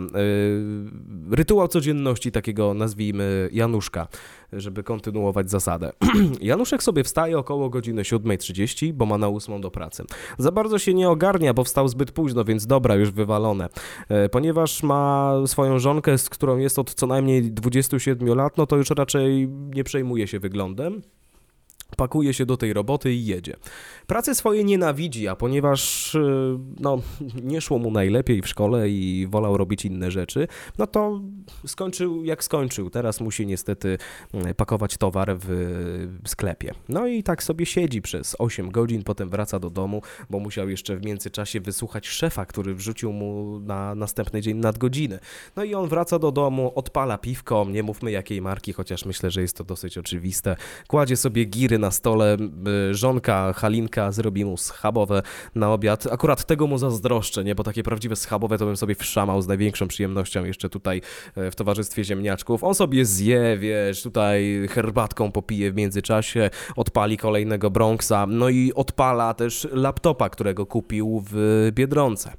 rytuał 1.32 1.68
codzienności 1.68 2.32
takiego, 2.32 2.74
nazwijmy, 2.74 3.50
Januszka. 3.52 4.08
Żeby 4.54 4.84
kontynuować 4.84 5.50
zasadę. 5.50 5.92
Januszek 6.42 6.84
sobie 6.84 7.04
wstaje 7.04 7.38
około 7.38 7.70
godziny 7.70 8.02
7.30, 8.02 8.94
bo 8.94 9.06
ma 9.06 9.18
na 9.18 9.28
8 9.28 9.62
do 9.62 9.72
pracy. 9.72 10.04
Za 10.38 10.52
bardzo 10.52 10.80
się 10.80 10.94
nie 10.94 11.10
ogarnia, 11.10 11.54
bo 11.54 11.64
wstał 11.64 11.88
zbyt 11.88 12.12
późno, 12.12 12.46
więc 12.46 12.68
dobra, 12.68 12.96
już 12.96 13.12
wywalone. 13.12 13.70
E, 14.10 14.30
ponieważ 14.30 14.84
ma 14.84 15.34
swoją 15.46 15.80
żonkę, 15.80 16.18
z 16.18 16.30
którą 16.30 16.58
jest 16.58 16.80
od 16.80 16.94
co 16.94 17.08
najmniej 17.08 17.52
27 17.52 18.28
lat, 18.28 18.58
no 18.58 18.68
to 18.68 18.78
już 18.78 18.90
raczej 18.90 19.48
nie 19.48 19.84
przejmuje 19.84 20.28
się 20.28 20.40
wyglądem 20.40 21.02
pakuje 21.96 22.34
się 22.34 22.46
do 22.46 22.58
tej 22.58 22.74
roboty 22.74 23.14
i 23.14 23.26
jedzie. 23.26 23.56
Pracy 24.08 24.36
swojej 24.36 24.66
nienawidzi, 24.66 25.28
a 25.28 25.36
ponieważ 25.36 26.16
y, 26.16 26.20
no, 26.80 27.02
nie 27.44 27.62
szło 27.62 27.80
mu 27.80 27.92
najlepiej 27.92 28.42
w 28.42 28.48
szkole 28.48 28.90
i 28.90 29.28
wolał 29.30 29.58
robić 29.58 29.86
inne 29.86 30.12
rzeczy, 30.12 30.48
no 30.78 30.88
to 30.88 31.22
skończył 31.66 32.24
jak 32.24 32.44
skończył. 32.44 32.90
Teraz 32.90 33.22
musi 33.22 33.46
niestety 33.46 33.98
y, 34.50 34.54
pakować 34.54 34.98
towar 34.98 35.38
w 35.40 36.20
sklepie. 36.28 36.74
No 36.90 37.08
i 37.08 37.24
tak 37.24 37.44
sobie 37.44 37.66
siedzi 37.66 38.02
przez 38.02 38.36
8 38.40 38.72
godzin, 38.72 39.04
potem 39.04 39.30
wraca 39.30 39.60
do 39.60 39.70
domu, 39.70 40.02
bo 40.30 40.40
musiał 40.40 40.70
jeszcze 40.70 40.98
w 40.98 41.06
międzyczasie 41.06 41.60
wysłuchać 41.60 42.08
szefa, 42.08 42.46
który 42.46 42.76
wrzucił 42.76 43.14
mu 43.14 43.60
na 43.60 43.96
następny 43.96 44.42
dzień 44.42 44.58
nadgodziny. 44.58 45.20
No 45.56 45.64
i 45.64 45.76
on 45.76 45.90
wraca 45.90 46.20
do 46.20 46.32
domu, 46.32 46.72
odpala 46.76 47.18
piwko, 47.18 47.66
nie 47.70 47.84
mówmy 47.84 48.12
jakiej 48.12 48.42
marki, 48.42 48.74
chociaż 48.74 49.06
myślę, 49.06 49.32
że 49.32 49.42
jest 49.42 49.58
to 49.58 49.64
dosyć 49.64 49.98
oczywiste. 49.98 50.56
Kładzie 50.88 51.18
sobie 51.18 51.46
giry 51.46 51.77
na 51.80 51.92
stole, 51.92 52.38
y, 52.92 52.96
żonka 52.96 53.54
Halinka 53.54 54.12
zrobi 54.12 54.46
mu 54.46 54.58
schabowe 54.58 55.22
na 55.56 55.74
obiad. 55.74 56.08
Akurat 56.12 56.46
tego 56.46 56.68
mu 56.68 56.78
zazdroszczę, 56.78 57.44
nie? 57.44 57.56
Bo 57.56 57.64
takie 57.64 57.84
prawdziwe 57.84 58.16
schabowe 58.16 58.58
to 58.58 58.66
bym 58.66 58.78
sobie 58.78 58.96
wszamał 58.96 59.42
z 59.42 59.48
największą 59.48 59.88
przyjemnością 59.88 60.46
jeszcze 60.46 60.70
tutaj 60.70 61.02
e, 61.36 61.52
w 61.52 61.56
towarzystwie 61.56 62.04
ziemniaczków. 62.04 62.64
On 62.64 62.76
sobie 62.76 63.06
zje, 63.06 63.58
wiesz, 63.58 64.04
tutaj 64.04 64.68
herbatką 64.72 65.32
popije 65.32 65.72
w 65.72 65.76
międzyczasie, 65.76 66.50
odpali 66.76 67.18
kolejnego 67.18 67.72
Bronxa, 67.72 68.26
no 68.28 68.50
i 68.50 68.74
odpala 68.74 69.34
też 69.34 69.68
laptopa, 69.72 70.30
którego 70.30 70.66
kupił 70.66 71.24
w 71.32 71.70
Biedronce. 71.74 72.34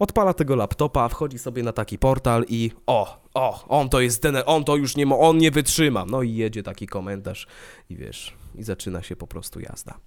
Odpala 0.00 0.34
tego 0.34 0.56
laptopa, 0.56 1.08
wchodzi 1.08 1.38
sobie 1.38 1.62
na 1.62 1.72
taki 1.72 1.98
portal 1.98 2.44
i 2.48 2.70
o, 2.86 3.22
o, 3.34 3.64
on 3.68 3.88
to 3.88 4.00
jest 4.00 4.22
ten, 4.22 4.36
on 4.46 4.64
to 4.64 4.76
już 4.76 4.96
nie, 4.96 5.16
on 5.16 5.38
nie 5.38 5.50
wytrzyma. 5.50 6.04
No 6.04 6.22
i 6.22 6.34
jedzie 6.34 6.62
taki 6.62 6.86
komentarz 6.86 7.46
i 7.90 7.96
wiesz, 7.96 8.34
i 8.60 8.64
zaczyna 8.64 9.02
się 9.02 9.16
po 9.16 9.26
prostu 9.26 9.60
jazda. 9.60 9.98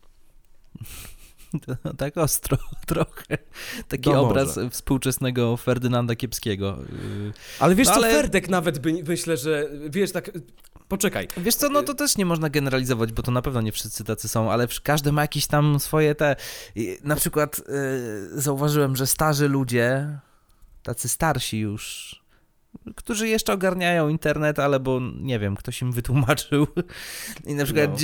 tak 1.97 2.17
ostro 2.17 2.57
trochę. 2.87 3.37
Taki 3.87 4.09
obraz 4.09 4.59
współczesnego 4.69 5.57
Ferdynanda 5.57 6.15
Kiepskiego. 6.15 6.77
Ale 7.59 7.75
wiesz 7.75 7.87
no, 7.87 7.95
co, 7.95 8.01
Ferdek 8.01 8.49
nawet 8.49 8.79
by, 8.79 9.03
myślę, 9.07 9.37
że 9.37 9.69
wiesz, 9.89 10.11
tak 10.11 10.31
Poczekaj. 10.87 11.27
Wiesz 11.37 11.55
co, 11.55 11.69
no 11.69 11.83
to 11.83 11.93
też 11.93 12.17
nie 12.17 12.25
można 12.25 12.49
generalizować, 12.49 13.11
bo 13.11 13.23
to 13.23 13.31
na 13.31 13.41
pewno 13.41 13.61
nie 13.61 13.71
wszyscy 13.71 14.03
tacy 14.03 14.27
są, 14.27 14.51
ale 14.51 14.67
każdy 14.83 15.11
ma 15.11 15.21
jakieś 15.21 15.47
tam 15.47 15.79
swoje 15.79 16.15
te... 16.15 16.35
Na 17.03 17.15
przykład 17.15 17.57
yy, 17.57 18.41
zauważyłem, 18.41 18.95
że 18.95 19.07
starzy 19.07 19.47
ludzie, 19.47 20.19
tacy 20.83 21.09
starsi 21.09 21.59
już, 21.59 22.15
którzy 22.95 23.27
jeszcze 23.27 23.53
ogarniają 23.53 24.09
internet, 24.09 24.59
ale 24.59 24.79
bo 24.79 24.99
nie 25.21 25.39
wiem, 25.39 25.55
ktoś 25.55 25.81
im 25.81 25.91
wytłumaczył. 25.91 26.67
I 27.45 27.53
na 27.53 27.65
przykład, 27.65 27.91
no. 27.91 27.97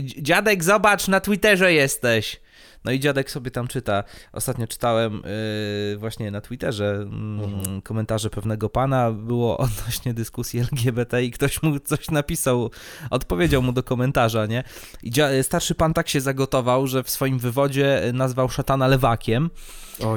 dziadek, 0.00 0.64
zobacz, 0.64 1.08
na 1.08 1.20
Twitterze 1.20 1.72
jesteś. 1.72 2.40
No 2.84 2.92
i 2.92 3.00
dziadek 3.00 3.30
sobie 3.30 3.50
tam 3.50 3.68
czyta. 3.68 4.04
Ostatnio 4.32 4.66
czytałem 4.66 5.22
yy, 5.92 5.98
właśnie 5.98 6.30
na 6.30 6.40
Twitterze 6.40 7.06
yy, 7.74 7.82
komentarze 7.82 8.30
pewnego 8.30 8.68
pana, 8.68 9.12
było 9.12 9.58
odnośnie 9.58 10.14
dyskusji 10.14 10.60
LGBT 10.60 11.24
i 11.24 11.30
ktoś 11.30 11.62
mu 11.62 11.80
coś 11.80 12.10
napisał, 12.10 12.70
odpowiedział 13.10 13.62
mu 13.62 13.72
do 13.72 13.82
komentarza, 13.82 14.46
nie? 14.46 14.64
I 15.02 15.12
starszy 15.42 15.74
pan 15.74 15.94
tak 15.94 16.08
się 16.08 16.20
zagotował, 16.20 16.86
że 16.86 17.02
w 17.02 17.10
swoim 17.10 17.38
wywodzie 17.38 18.02
nazwał 18.12 18.48
szatana 18.48 18.86
lewakiem. 18.86 19.50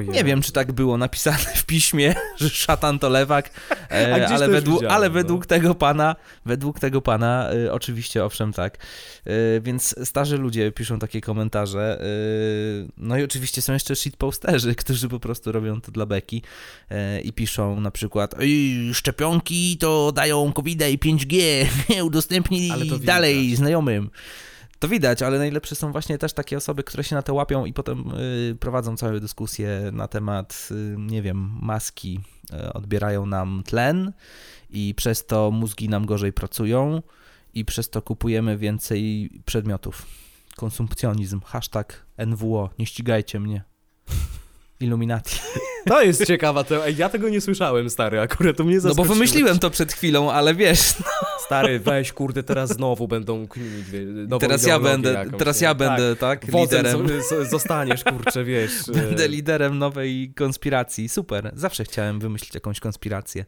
Nie 0.07 0.23
wiem, 0.23 0.41
czy 0.41 0.51
tak 0.51 0.71
było 0.71 0.97
napisane 0.97 1.37
w 1.37 1.65
piśmie, 1.65 2.15
że 2.41 2.49
szatan 2.49 2.99
to 2.99 3.09
lewak, 3.09 3.49
e, 3.91 4.27
ale, 4.27 4.47
według, 4.47 4.83
ale 4.83 5.07
no. 5.07 5.13
według 5.13 5.45
tego 5.45 5.75
pana, 5.75 6.15
według 6.45 6.79
tego 6.79 7.01
pana, 7.01 7.49
e, 7.51 7.73
oczywiście, 7.73 8.25
owszem, 8.25 8.53
tak. 8.53 8.77
E, 9.25 9.61
więc 9.61 9.95
starzy 10.03 10.37
ludzie 10.37 10.71
piszą 10.71 10.99
takie 10.99 11.21
komentarze. 11.21 11.99
No 12.97 13.17
i 13.17 13.23
oczywiście 13.23 13.61
są 13.61 13.73
jeszcze 13.73 13.95
shitposterzy, 13.95 14.75
którzy 14.83 15.09
po 15.09 15.19
prostu 15.19 15.51
robią 15.51 15.81
to 15.81 15.91
dla 15.91 16.05
beki 16.05 16.41
i 17.23 17.33
piszą 17.33 17.79
na 17.79 17.91
przykład 17.91 18.35
szczepionki 18.93 19.77
to 19.77 20.11
dają 20.11 20.53
covid 20.53 20.81
i 20.81 20.99
5G, 20.99 21.65
udostępnij 22.09 22.71
dalej 22.99 23.55
znajomym 23.55 24.09
to 24.83 24.87
widać, 24.87 25.21
ale 25.21 25.37
najlepsze 25.37 25.75
są 25.75 25.91
właśnie 25.91 26.17
też 26.17 26.33
takie 26.33 26.57
osoby, 26.57 26.83
które 26.83 27.03
się 27.03 27.15
na 27.15 27.21
to 27.21 27.33
łapią 27.33 27.65
i 27.65 27.73
potem 27.73 28.11
y, 28.51 28.55
prowadzą 28.59 28.97
całe 28.97 29.19
dyskusje 29.19 29.89
na 29.93 30.07
temat, 30.07 30.69
y, 30.71 30.95
nie 30.97 31.21
wiem, 31.21 31.51
maski 31.61 32.19
y, 32.53 32.73
odbierają 32.73 33.25
nam 33.25 33.63
tlen 33.65 34.13
i 34.69 34.93
przez 34.97 35.25
to 35.25 35.51
mózgi 35.51 35.89
nam 35.89 36.05
gorzej 36.05 36.33
pracują 36.33 37.01
i 37.53 37.65
przez 37.65 37.89
to 37.89 38.01
kupujemy 38.01 38.57
więcej 38.57 39.29
przedmiotów. 39.45 40.05
Konsumpcjonizm, 40.55 41.41
hashtag 41.41 42.05
NWO, 42.27 42.69
nie 42.79 42.85
ścigajcie 42.85 43.39
mnie. 43.39 43.63
Illuminati. 44.83 45.39
To 45.85 46.01
jest 46.01 46.25
ciekawa 46.25 46.63
teoria. 46.63 46.95
Ja 46.97 47.09
tego 47.09 47.29
nie 47.29 47.41
słyszałem, 47.41 47.89
stary, 47.89 48.19
akurat 48.19 48.57
to 48.57 48.63
mnie 48.63 48.79
zaskoczyło. 48.79 49.05
No 49.05 49.09
bo 49.09 49.13
wymyśliłem 49.13 49.59
to 49.59 49.69
przed 49.69 49.93
chwilą, 49.93 50.31
ale 50.31 50.55
wiesz... 50.55 50.99
No. 50.99 51.05
Stary, 51.45 51.79
weź, 51.79 52.13
kurde, 52.13 52.43
teraz 52.43 52.69
znowu 52.69 53.07
będą 53.07 53.47
kminić 53.47 53.85
Teraz 54.39 54.65
ja 54.67 54.79
będę, 54.79 55.13
jakąś, 55.13 55.39
teraz 55.39 55.61
ja 55.61 55.75
będę, 55.75 56.15
tak, 56.15 56.45
tak 56.45 56.53
liderem. 56.53 57.07
zostaniesz, 57.49 58.03
kurczę, 58.03 58.43
wiesz. 58.43 58.71
Będę 58.93 59.27
liderem 59.27 59.77
nowej 59.77 60.33
konspiracji. 60.35 61.09
Super. 61.09 61.51
Zawsze 61.55 61.83
chciałem 61.83 62.19
wymyślić 62.19 62.53
jakąś 62.55 62.79
konspirację. 62.79 63.45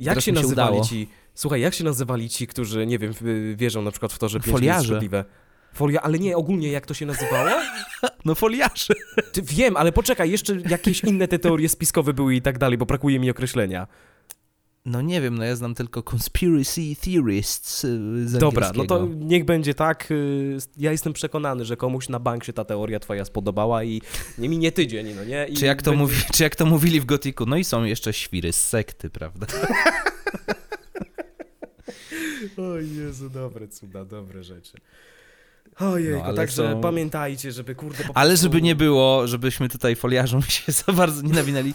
Jak 0.00 0.14
teraz 0.14 0.24
się 0.24 0.32
nazywali 0.32 0.80
ci... 0.82 1.08
Słuchaj, 1.34 1.60
jak 1.60 1.74
się 1.74 1.84
nazywali 1.84 2.28
ci, 2.28 2.46
którzy, 2.46 2.86
nie 2.86 2.98
wiem, 2.98 3.12
wierzą 3.56 3.82
na 3.82 3.90
przykład 3.90 4.12
w 4.12 4.18
to, 4.18 4.28
że 4.28 4.40
pięć 4.40 4.60
jest 4.60 4.86
szkodliwe? 4.86 5.24
Folia, 5.78 6.02
ale 6.02 6.18
nie, 6.18 6.36
ogólnie 6.36 6.68
jak 6.68 6.86
to 6.86 6.94
się 6.94 7.06
nazywało? 7.06 7.50
No 8.24 8.34
foliarze. 8.34 8.94
Ty, 9.32 9.42
wiem, 9.42 9.76
ale 9.76 9.92
poczekaj, 9.92 10.30
jeszcze 10.30 10.56
jakieś 10.68 11.04
inne 11.04 11.28
te 11.28 11.38
teorie 11.38 11.68
spiskowe 11.68 12.12
były 12.12 12.34
i 12.34 12.42
tak 12.42 12.58
dalej, 12.58 12.78
bo 12.78 12.86
brakuje 12.86 13.18
mi 13.18 13.30
określenia. 13.30 13.86
No 14.84 15.02
nie 15.02 15.20
wiem, 15.20 15.38
no 15.38 15.44
ja 15.44 15.56
znam 15.56 15.74
tylko 15.74 16.02
conspiracy 16.12 16.80
theorists 17.00 17.84
y, 17.84 18.28
z 18.28 18.38
Dobra, 18.38 18.72
no 18.74 18.84
to 18.84 19.08
niech 19.16 19.44
będzie 19.44 19.74
tak. 19.74 20.10
Y, 20.10 20.58
ja 20.76 20.92
jestem 20.92 21.12
przekonany, 21.12 21.64
że 21.64 21.76
komuś 21.76 22.08
na 22.08 22.18
bank 22.18 22.44
się 22.44 22.52
ta 22.52 22.64
teoria 22.64 23.00
twoja 23.00 23.24
spodobała 23.24 23.84
i 23.84 24.02
nie 24.38 24.48
minie 24.48 24.72
tydzień, 24.72 25.14
no 25.16 25.24
nie? 25.24 25.46
I 25.46 25.56
czy, 25.56 25.66
jak 25.66 25.82
to 25.82 25.90
będzie... 25.90 26.02
mówi, 26.02 26.16
czy 26.34 26.42
jak 26.42 26.56
to 26.56 26.66
mówili 26.66 27.00
w 27.00 27.04
Gotiku, 27.04 27.46
no 27.46 27.56
i 27.56 27.64
są 27.64 27.84
jeszcze 27.84 28.12
świry 28.12 28.52
z 28.52 28.68
sekty, 28.68 29.10
prawda? 29.10 29.46
o 32.58 32.76
Jezu, 32.76 33.30
dobre 33.30 33.68
cuda, 33.68 34.04
dobre 34.04 34.44
rzeczy. 34.44 34.78
Ojej, 35.80 36.22
no, 36.26 36.34
także 36.34 36.72
są... 36.72 36.80
pamiętajcie, 36.80 37.52
żeby 37.52 37.74
kurde 37.74 37.96
po 37.96 38.02
prostu... 38.02 38.18
Ale 38.18 38.36
żeby 38.36 38.62
nie 38.62 38.74
było, 38.74 39.26
żebyśmy 39.26 39.68
tutaj 39.68 39.96
foliarzom 39.96 40.42
się 40.48 40.72
za 40.72 40.92
bardzo 40.92 41.22
nie 41.22 41.32
nawinęli. 41.32 41.74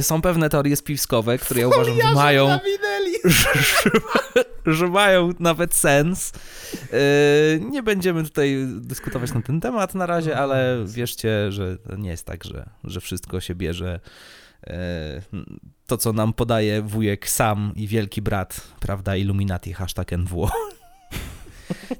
Są 0.00 0.22
pewne 0.22 0.48
teorie 0.48 0.76
spiskowe, 0.76 1.38
które 1.38 1.60
ja 1.60 1.68
uważam, 1.68 1.96
że 1.96 2.14
mają... 2.14 2.48
Że, 3.24 4.74
że, 4.74 4.88
mają 4.88 5.30
nawet 5.38 5.74
sens. 5.74 6.32
E, 6.92 6.98
nie 7.60 7.82
będziemy 7.82 8.24
tutaj 8.24 8.66
dyskutować 8.80 9.32
na 9.32 9.42
ten 9.42 9.60
temat 9.60 9.94
na 9.94 10.06
razie, 10.06 10.38
ale 10.38 10.84
wierzcie, 10.86 11.52
że 11.52 11.78
to 11.78 11.96
nie 11.96 12.10
jest 12.10 12.26
tak, 12.26 12.44
że, 12.44 12.70
że 12.84 13.00
wszystko 13.00 13.40
się 13.40 13.54
bierze 13.54 14.00
e, 14.66 15.22
to, 15.86 15.96
co 15.96 16.12
nam 16.12 16.32
podaje 16.32 16.82
wujek 16.82 17.28
sam 17.28 17.72
i 17.76 17.86
wielki 17.86 18.22
brat, 18.22 18.60
prawda, 18.80 19.16
Illuminati, 19.16 19.72
hashtag 19.72 20.12
NWO. 20.12 20.50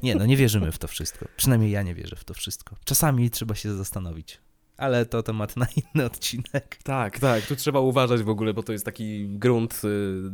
Nie, 0.02 0.14
no 0.14 0.26
nie 0.26 0.36
wierzymy 0.36 0.72
w 0.72 0.78
to 0.78 0.88
wszystko. 0.88 1.26
Przynajmniej 1.36 1.70
ja 1.70 1.82
nie 1.82 1.94
wierzę 1.94 2.16
w 2.16 2.24
to 2.24 2.34
wszystko. 2.34 2.76
Czasami 2.84 3.30
trzeba 3.30 3.54
się 3.54 3.74
zastanowić. 3.74 4.38
Ale 4.76 5.06
to 5.06 5.22
temat 5.22 5.56
na 5.56 5.66
inny 5.76 6.04
odcinek. 6.04 6.78
Tak, 6.82 7.18
tak. 7.18 7.46
Tu 7.46 7.56
trzeba 7.56 7.80
uważać 7.80 8.22
w 8.22 8.28
ogóle, 8.28 8.54
bo 8.54 8.62
to 8.62 8.72
jest 8.72 8.84
taki 8.84 9.28
grunt. 9.28 9.80
Yy... 9.84 10.30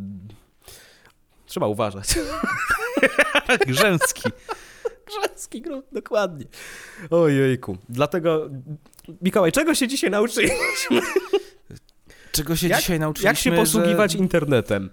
Trzeba 1.47 1.67
uważać. 1.67 2.09
Grzęski. 3.67 4.31
Grzęski 5.07 5.63
grunt, 5.63 5.87
dokładnie. 5.93 6.47
Ojejku. 7.11 7.79
Dlatego, 7.89 8.51
Mikołaj, 9.23 9.53
czego 9.53 9.75
się 9.75 9.89
dzisiaj 9.89 10.11
nauczyliśmy? 10.11 11.01
Czego 12.33 12.57
się 12.57 12.69
jak, 12.69 12.81
dzisiaj 12.81 12.99
nauczyliśmy? 13.01 13.29
Jak 13.29 13.39
się 13.39 13.53
posługiwać 13.53 14.13
że... 14.13 14.19
internetem? 14.19 14.91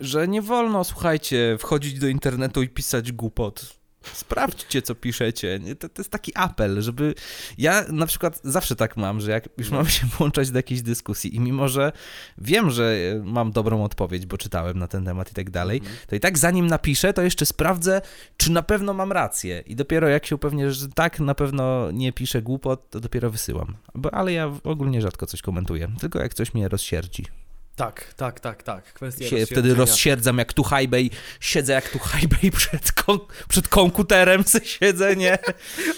Że 0.00 0.28
nie 0.28 0.42
wolno, 0.42 0.84
słuchajcie, 0.84 1.56
wchodzić 1.58 1.98
do 1.98 2.08
internetu 2.08 2.62
i 2.62 2.68
pisać 2.68 3.12
głupot. 3.12 3.82
Sprawdźcie, 4.12 4.82
co 4.82 4.94
piszecie. 4.94 5.60
To, 5.78 5.88
to, 5.88 6.00
jest 6.00 6.10
taki 6.10 6.32
apel, 6.34 6.82
żeby. 6.82 7.14
Ja 7.58 7.84
na 7.88 8.06
przykład 8.06 8.40
zawsze 8.44 8.76
tak 8.76 8.96
mam, 8.96 9.20
że 9.20 9.30
jak 9.30 9.48
już 9.58 9.70
mam 9.70 9.86
się 9.86 10.06
włączać 10.18 10.50
do 10.50 10.58
jakiejś 10.58 10.82
dyskusji 10.82 11.36
i 11.36 11.40
mimo, 11.40 11.68
że 11.68 11.92
wiem, 12.38 12.70
że 12.70 12.96
mam 13.24 13.52
dobrą 13.52 13.84
odpowiedź, 13.84 14.26
bo 14.26 14.38
czytałem 14.38 14.78
na 14.78 14.88
ten 14.88 15.04
temat 15.04 15.30
i 15.30 15.34
tak 15.34 15.50
dalej, 15.50 15.78
mhm. 15.78 15.96
to 16.06 16.16
i 16.16 16.20
tak 16.20 16.38
zanim 16.38 16.66
napiszę, 16.66 17.12
to 17.12 17.22
jeszcze 17.22 17.46
sprawdzę, 17.46 18.00
czy 18.36 18.50
na 18.50 18.62
pewno 18.62 18.94
mam 18.94 19.12
rację. 19.12 19.62
I 19.66 19.76
dopiero 19.76 20.08
jak 20.08 20.26
się 20.26 20.34
upewnię, 20.34 20.72
że 20.72 20.88
tak, 20.88 21.20
na 21.20 21.34
pewno 21.34 21.90
nie 21.90 22.12
piszę 22.12 22.42
głupot, 22.42 22.90
to 22.90 23.00
dopiero 23.00 23.30
wysyłam. 23.30 23.76
Bo, 23.94 24.14
ale 24.14 24.32
ja 24.32 24.52
ogólnie 24.64 25.02
rzadko 25.02 25.26
coś 25.26 25.42
komentuję, 25.42 25.88
tylko 26.00 26.18
jak 26.18 26.34
coś 26.34 26.54
mnie 26.54 26.68
rozsierdzi. 26.68 27.41
Tak, 27.76 28.14
tak, 28.14 28.40
tak, 28.40 28.62
tak. 28.62 28.92
Kwestia 28.92 29.28
się 29.28 29.46
wtedy 29.46 29.74
rozsierdzam 29.74 30.38
jak 30.38 30.52
tu 30.52 30.62
hajbej, 30.62 31.10
siedzę 31.40 31.72
jak 31.72 31.88
tu 31.88 31.98
hajbej 31.98 32.50
przed, 32.58 32.92
kon 32.92 33.18
przed 33.48 33.68
komputerem, 33.68 34.44
co 34.50 34.58
siedzę, 34.64 35.16
nie? 35.16 35.38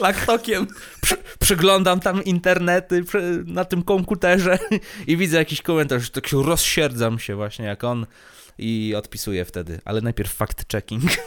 Laktokiem. 0.01 0.67
Przy 1.01 1.17
przyglądam 1.39 2.01
tam 2.01 2.25
internety 2.25 3.05
na 3.47 3.65
tym 3.65 3.83
komputerze 3.83 4.59
i 5.07 5.17
widzę 5.17 5.37
jakiś 5.37 5.63
komentarz, 5.63 6.11
tak 6.11 6.27
się 6.27 6.43
rozsierdzam 6.43 7.19
się 7.19 7.37
właśnie 7.37 7.65
jak 7.65 7.85
on 7.85 8.07
i 8.59 8.95
odpisuję 8.97 9.45
wtedy, 9.45 9.81
ale 9.85 10.01
najpierw 10.01 10.39
fact-checking 10.39 11.19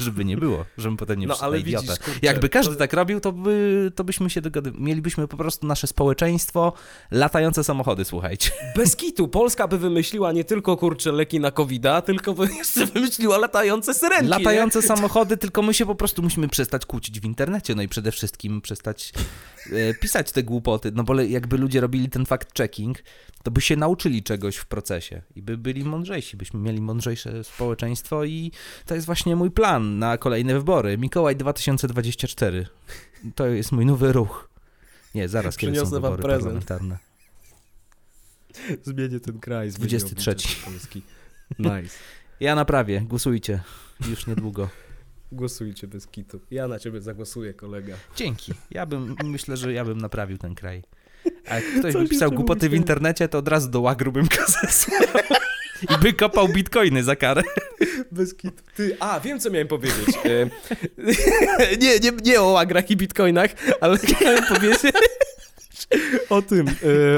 żeby 0.00 0.24
nie 0.24 0.36
było, 0.36 0.64
żebym 0.78 0.96
potem 0.96 1.20
nie 1.20 1.26
no, 1.26 1.36
ale 1.40 1.58
idiota. 1.58 1.82
Widzisz, 1.82 1.98
kurczę, 1.98 2.20
Jakby 2.22 2.48
każdy 2.48 2.72
to... 2.72 2.78
tak 2.78 2.92
robił, 2.92 3.20
to, 3.20 3.32
by, 3.32 3.92
to 3.94 4.04
byśmy 4.04 4.30
się 4.30 4.40
dogadywali. 4.40 4.84
Mielibyśmy 4.84 5.28
po 5.28 5.36
prostu 5.36 5.66
nasze 5.66 5.86
społeczeństwo, 5.86 6.72
latające 7.10 7.64
samochody, 7.64 8.04
słuchajcie. 8.04 8.50
Bez 8.76 8.96
kitu. 8.96 9.28
Polska 9.28 9.68
by 9.68 9.78
wymyśliła 9.78 10.32
nie 10.32 10.44
tylko, 10.44 10.76
kurczę, 10.76 11.12
leki 11.12 11.40
na 11.40 11.50
covid 11.50 11.82
tylko 12.06 12.34
by 12.34 12.48
jeszcze 12.54 12.86
wymyśliła 12.86 13.38
latające 13.38 13.94
syrenki. 13.94 14.26
Latające 14.26 14.78
nie? 14.78 14.86
samochody, 14.86 15.36
tylko 15.36 15.62
my 15.62 15.74
się 15.74 15.86
po 15.86 15.94
prostu 15.94 16.22
musimy 16.22 16.48
przestać 16.48 16.86
kłócić 16.86 17.20
w 17.20 17.24
internecie, 17.24 17.74
no 17.74 17.82
i 17.82 17.88
przede 17.88 18.12
wszystkim 18.12 18.60
przestać 18.60 19.12
e, 19.72 19.94
pisać 19.94 20.32
te 20.32 20.42
głupoty, 20.42 20.92
no 20.94 21.04
bo 21.04 21.20
jakby 21.20 21.58
ludzie 21.58 21.80
robili 21.80 22.08
ten 22.08 22.24
fact-checking, 22.24 22.94
to 23.42 23.50
by 23.50 23.60
się 23.60 23.76
nauczyli 23.76 24.22
czegoś 24.22 24.56
w 24.56 24.66
procesie 24.66 25.22
i 25.36 25.42
by 25.42 25.58
byli 25.58 25.84
mądrzejsi, 25.84 26.36
byśmy 26.36 26.60
mieli 26.60 26.80
mądrzejsze 26.80 27.44
społeczeństwo 27.44 28.24
i 28.24 28.52
to 28.86 28.94
jest 28.94 29.06
właśnie 29.06 29.36
mój 29.36 29.50
plan 29.50 29.98
na 29.98 30.18
kolejne 30.18 30.54
wybory. 30.54 30.98
Mikołaj 30.98 31.36
2024. 31.36 32.66
To 33.34 33.46
jest 33.46 33.72
mój 33.72 33.86
nowy 33.86 34.12
ruch. 34.12 34.48
Nie, 35.14 35.28
zaraz 35.28 35.56
kiedy 35.56 35.80
są 35.80 35.86
wybory 35.86 36.22
prezent. 36.22 36.42
parlamentarne. 36.42 36.98
Zmienię 38.82 39.20
ten 39.20 39.40
kraj. 39.40 39.70
23. 39.70 40.36
Nice. 41.58 41.96
Ja 42.40 42.54
naprawię, 42.54 43.00
głosujcie. 43.00 43.60
Już 44.10 44.26
niedługo. 44.26 44.68
Głosujcie 45.32 45.88
bez 45.88 46.06
kitu. 46.06 46.40
Ja 46.50 46.68
na 46.68 46.78
ciebie 46.78 47.00
zagłosuję, 47.00 47.54
kolega. 47.54 47.96
Dzięki. 48.16 48.52
Ja 48.70 48.86
bym, 48.86 49.16
myślę, 49.24 49.56
że 49.56 49.72
ja 49.72 49.84
bym 49.84 49.98
naprawił 49.98 50.38
ten 50.38 50.54
kraj. 50.54 50.82
A 51.48 51.54
jak 51.54 51.64
ktoś 51.78 51.94
by 51.94 52.08
pisał 52.08 52.32
głupoty 52.32 52.68
w 52.68 52.74
internecie, 52.74 53.28
to 53.28 53.38
od 53.38 53.48
razu 53.48 53.68
do 53.68 53.80
łagru 53.80 54.12
bym 54.12 54.28
kazał. 54.28 54.62
I 55.90 56.02
by 56.02 56.12
kopał 56.12 56.48
bitcoiny 56.48 57.04
za 57.04 57.16
karę. 57.16 57.42
Bez 58.12 58.34
kitu. 58.34 58.62
Ty, 58.76 58.96
a, 59.00 59.20
wiem 59.20 59.40
co 59.40 59.50
miałem 59.50 59.68
powiedzieć. 59.68 60.08
E, 60.24 60.50
nie, 61.82 61.98
nie, 61.98 62.12
nie 62.24 62.40
o 62.40 62.46
łagrach 62.46 62.90
i 62.90 62.96
bitcoinach, 62.96 63.50
ale 63.80 63.98
chciałem 64.02 64.44
powiedzieć 64.44 64.92
o 66.28 66.42
tym. 66.42 66.68
E, 66.68 66.72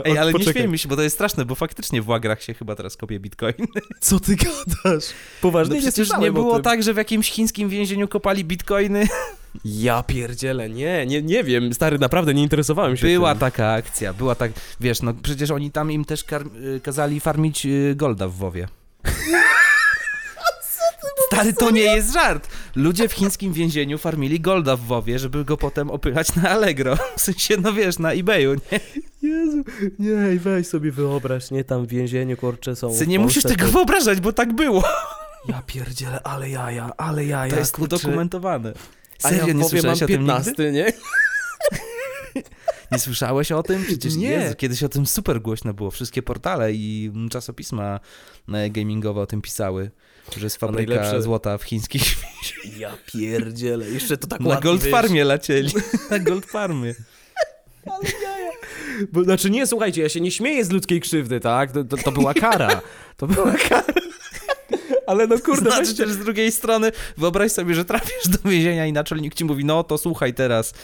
Ej, 0.05 0.19
ale 0.19 0.33
poczekaj. 0.33 0.55
nie 0.55 0.61
śmiejmy 0.61 0.79
się, 0.79 0.89
bo 0.89 0.97
to 0.97 1.03
jest 1.03 1.17
straszne, 1.17 1.45
bo 1.45 1.55
faktycznie 1.55 2.03
w 2.03 2.09
łagrach 2.09 2.43
się 2.43 2.55
chyba 2.55 2.75
teraz 2.75 2.97
kopie 2.97 3.21
bitcoin. 3.21 3.55
Co 4.01 4.21
ty 4.21 4.37
gadasz? 4.37 5.05
Poważnie 5.41 5.75
no 5.77 5.83
przecież 5.83 6.09
nie 6.21 6.33
było 6.33 6.61
tak, 6.61 6.83
że 6.83 6.95
w 6.95 6.97
jakimś 6.97 7.31
chińskim 7.31 7.69
więzieniu 7.69 8.09
kopali 8.09 8.45
bitcoiny. 8.45 9.09
Ja 9.65 10.03
pierdzielę, 10.03 10.71
nie, 10.71 11.07
nie, 11.07 11.23
nie 11.23 11.45
wiem, 11.45 11.75
stary, 11.75 11.99
naprawdę 11.99 12.35
nie 12.35 12.43
interesowałem 12.43 12.97
się 12.97 13.07
Była 13.07 13.31
tym. 13.33 13.41
taka 13.41 13.73
akcja, 13.73 14.13
była 14.13 14.35
tak, 14.35 14.53
wiesz, 14.81 15.03
no 15.03 15.15
przecież 15.23 15.51
oni 15.51 15.71
tam 15.71 15.91
im 15.93 16.05
też 16.05 16.25
y, 16.77 16.81
kazali 16.81 17.21
farmić 17.21 17.67
y, 17.67 17.95
golda 17.97 18.29
w 18.29 18.33
WoWie. 18.35 18.69
Stary, 21.27 21.53
to 21.53 21.71
nie 21.71 21.83
jest 21.83 22.13
żart. 22.13 22.49
Ludzie 22.77 23.09
w 23.09 23.13
chińskim 23.13 23.53
więzieniu 23.53 23.99
farmili 23.99 24.41
golda 24.41 24.77
w 24.77 24.81
WoWie, 24.81 25.19
żeby 25.19 25.45
go 25.45 25.57
potem 25.57 25.91
opychać 25.91 26.37
na 26.37 26.51
Allegro. 26.51 26.97
W 27.17 27.21
sensie, 27.21 27.57
no 27.57 27.73
wiesz, 27.73 27.99
na 27.99 28.13
eBayu, 28.13 28.55
nie? 28.55 28.81
Jezu, 29.23 29.65
nie, 29.99 30.39
weź 30.41 30.67
sobie 30.67 30.93
wyobraź, 30.93 31.51
nie, 31.51 31.65
tam 31.65 31.87
w 31.87 31.89
więzieniu, 31.89 32.37
kurcze 32.37 32.77
są 32.77 32.95
Ty 32.99 33.07
nie 33.07 33.19
musisz 33.19 33.43
tego 33.43 33.67
to... 33.67 33.73
wyobrażać, 33.73 34.21
bo 34.21 34.33
tak 34.33 34.53
było. 34.53 34.85
Ja 35.49 35.63
pierdzielę, 35.67 36.21
ale 36.23 36.51
jaja, 36.51 36.91
ale 36.97 37.25
jaja. 37.25 37.53
To 37.53 37.59
jest 37.59 37.77
kurczę. 37.77 37.97
udokumentowane. 37.97 38.73
Serio, 39.23 39.47
ja 39.47 39.53
nie 39.53 39.65
słyszałeś 39.65 40.01
15, 40.01 40.53
o 40.53 40.55
tym 40.55 40.75
nie? 40.75 40.93
Nie 42.93 42.99
słyszałeś 42.99 43.53
o 43.53 43.63
tym? 43.63 43.85
Przecież 43.85 44.17
nie. 44.17 44.29
Jezu, 44.29 44.55
kiedyś 44.55 44.83
o 44.83 44.89
tym 44.89 45.07
super 45.07 45.41
głośno 45.41 45.75
było. 45.75 45.91
Wszystkie 45.91 46.23
portale 46.23 46.73
i 46.73 47.13
czasopisma 47.31 48.01
e, 48.53 48.71
gamingowe 48.71 49.21
o 49.21 49.27
tym 49.27 49.43
pisały, 49.43 49.91
że 50.37 50.47
jest 50.47 50.57
fabryka 50.57 50.95
najlepsze... 50.95 51.23
złota 51.23 51.59
w 51.59 51.63
chińskich 51.63 52.03
Ja 52.79 52.93
pierdzielę, 53.07 53.91
jeszcze 53.91 54.17
to 54.17 54.27
tak 54.27 54.41
Na 54.41 54.61
Gold 54.61 54.85
Farmie 54.85 55.25
lecieli. 55.25 55.73
Na 56.11 56.19
Gold 56.19 56.47
Farmie. 56.47 56.95
Ale 57.87 58.11
jaja. 58.23 58.53
Bo, 59.13 59.25
znaczy 59.25 59.51
nie, 59.51 59.67
słuchajcie, 59.67 60.03
ja 60.03 60.09
się 60.09 60.21
nie 60.21 60.31
śmieję 60.31 60.65
z 60.65 60.71
ludzkiej 60.71 61.01
krzywdy, 61.01 61.41
tak? 61.41 61.73
To, 61.73 61.85
to, 61.85 61.97
to 61.97 62.13
była 62.13 62.35
kara. 62.35 62.81
To 63.17 63.27
była 63.27 63.53
kara. 63.53 63.85
Ale 65.07 65.27
no 65.27 65.39
kurde, 65.39 65.71
znaczy 65.71 65.95
też 65.95 66.11
z 66.11 66.19
drugiej 66.19 66.53
strony 66.53 66.93
wyobraź 67.17 67.53
sobie, 67.53 67.75
że 67.75 67.85
trafisz 67.85 68.29
do 68.29 68.51
więzienia 68.51 68.87
i 68.87 68.93
naczelnik 68.93 69.35
ci 69.35 69.45
mówi, 69.45 69.65
no 69.65 69.85
to 69.85 69.99
słuchaj 69.99 70.35
teraz, 70.35 70.75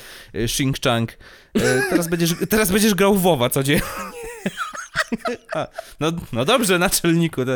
Shing 0.46 0.76
y, 0.76 0.80
Chang, 0.80 1.12
y, 1.12 1.60
teraz 1.90 2.08
będziesz, 2.08 2.34
teraz 2.50 2.70
będziesz 2.70 2.94
grał 2.94 3.14
w 3.14 3.22
WoWa 3.22 3.50
codziennie. 3.50 3.82
A, 5.54 5.68
no, 6.00 6.12
no 6.32 6.44
dobrze, 6.44 6.78
naczelniku, 6.78 7.44
to 7.44 7.52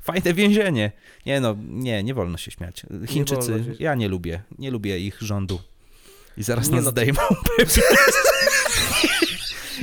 fajne 0.00 0.34
więzienie. 0.34 0.92
Nie 1.26 1.40
no, 1.40 1.56
nie, 1.68 2.02
nie 2.02 2.14
wolno 2.14 2.38
się 2.38 2.50
śmiać. 2.50 2.86
Chińczycy, 3.06 3.64
nie 3.68 3.74
ja 3.78 3.94
nie 3.94 4.08
lubię, 4.08 4.42
nie 4.58 4.70
lubię 4.70 4.98
ich 4.98 5.16
rządu. 5.20 5.60
I 6.36 6.42
zaraz 6.42 6.68
nie 6.68 6.76
nas 6.76 6.84
no, 6.84 6.90
zdejmą. 6.90 7.20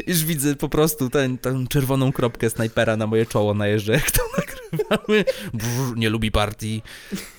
Już 0.07 0.23
widzę 0.23 0.55
po 0.55 0.69
prostu 0.69 1.09
ten, 1.09 1.37
tę 1.37 1.65
czerwoną 1.69 2.11
kropkę 2.11 2.49
snajpera 2.49 2.97
na 2.97 3.07
moje 3.07 3.25
czoło 3.25 3.53
najeżdżę, 3.53 3.93
jak 3.93 4.11
to 4.11 4.23
nagrywamy. 4.73 5.25
Brr, 5.53 5.97
nie 5.97 6.09
lubi 6.09 6.31
partii. 6.31 6.81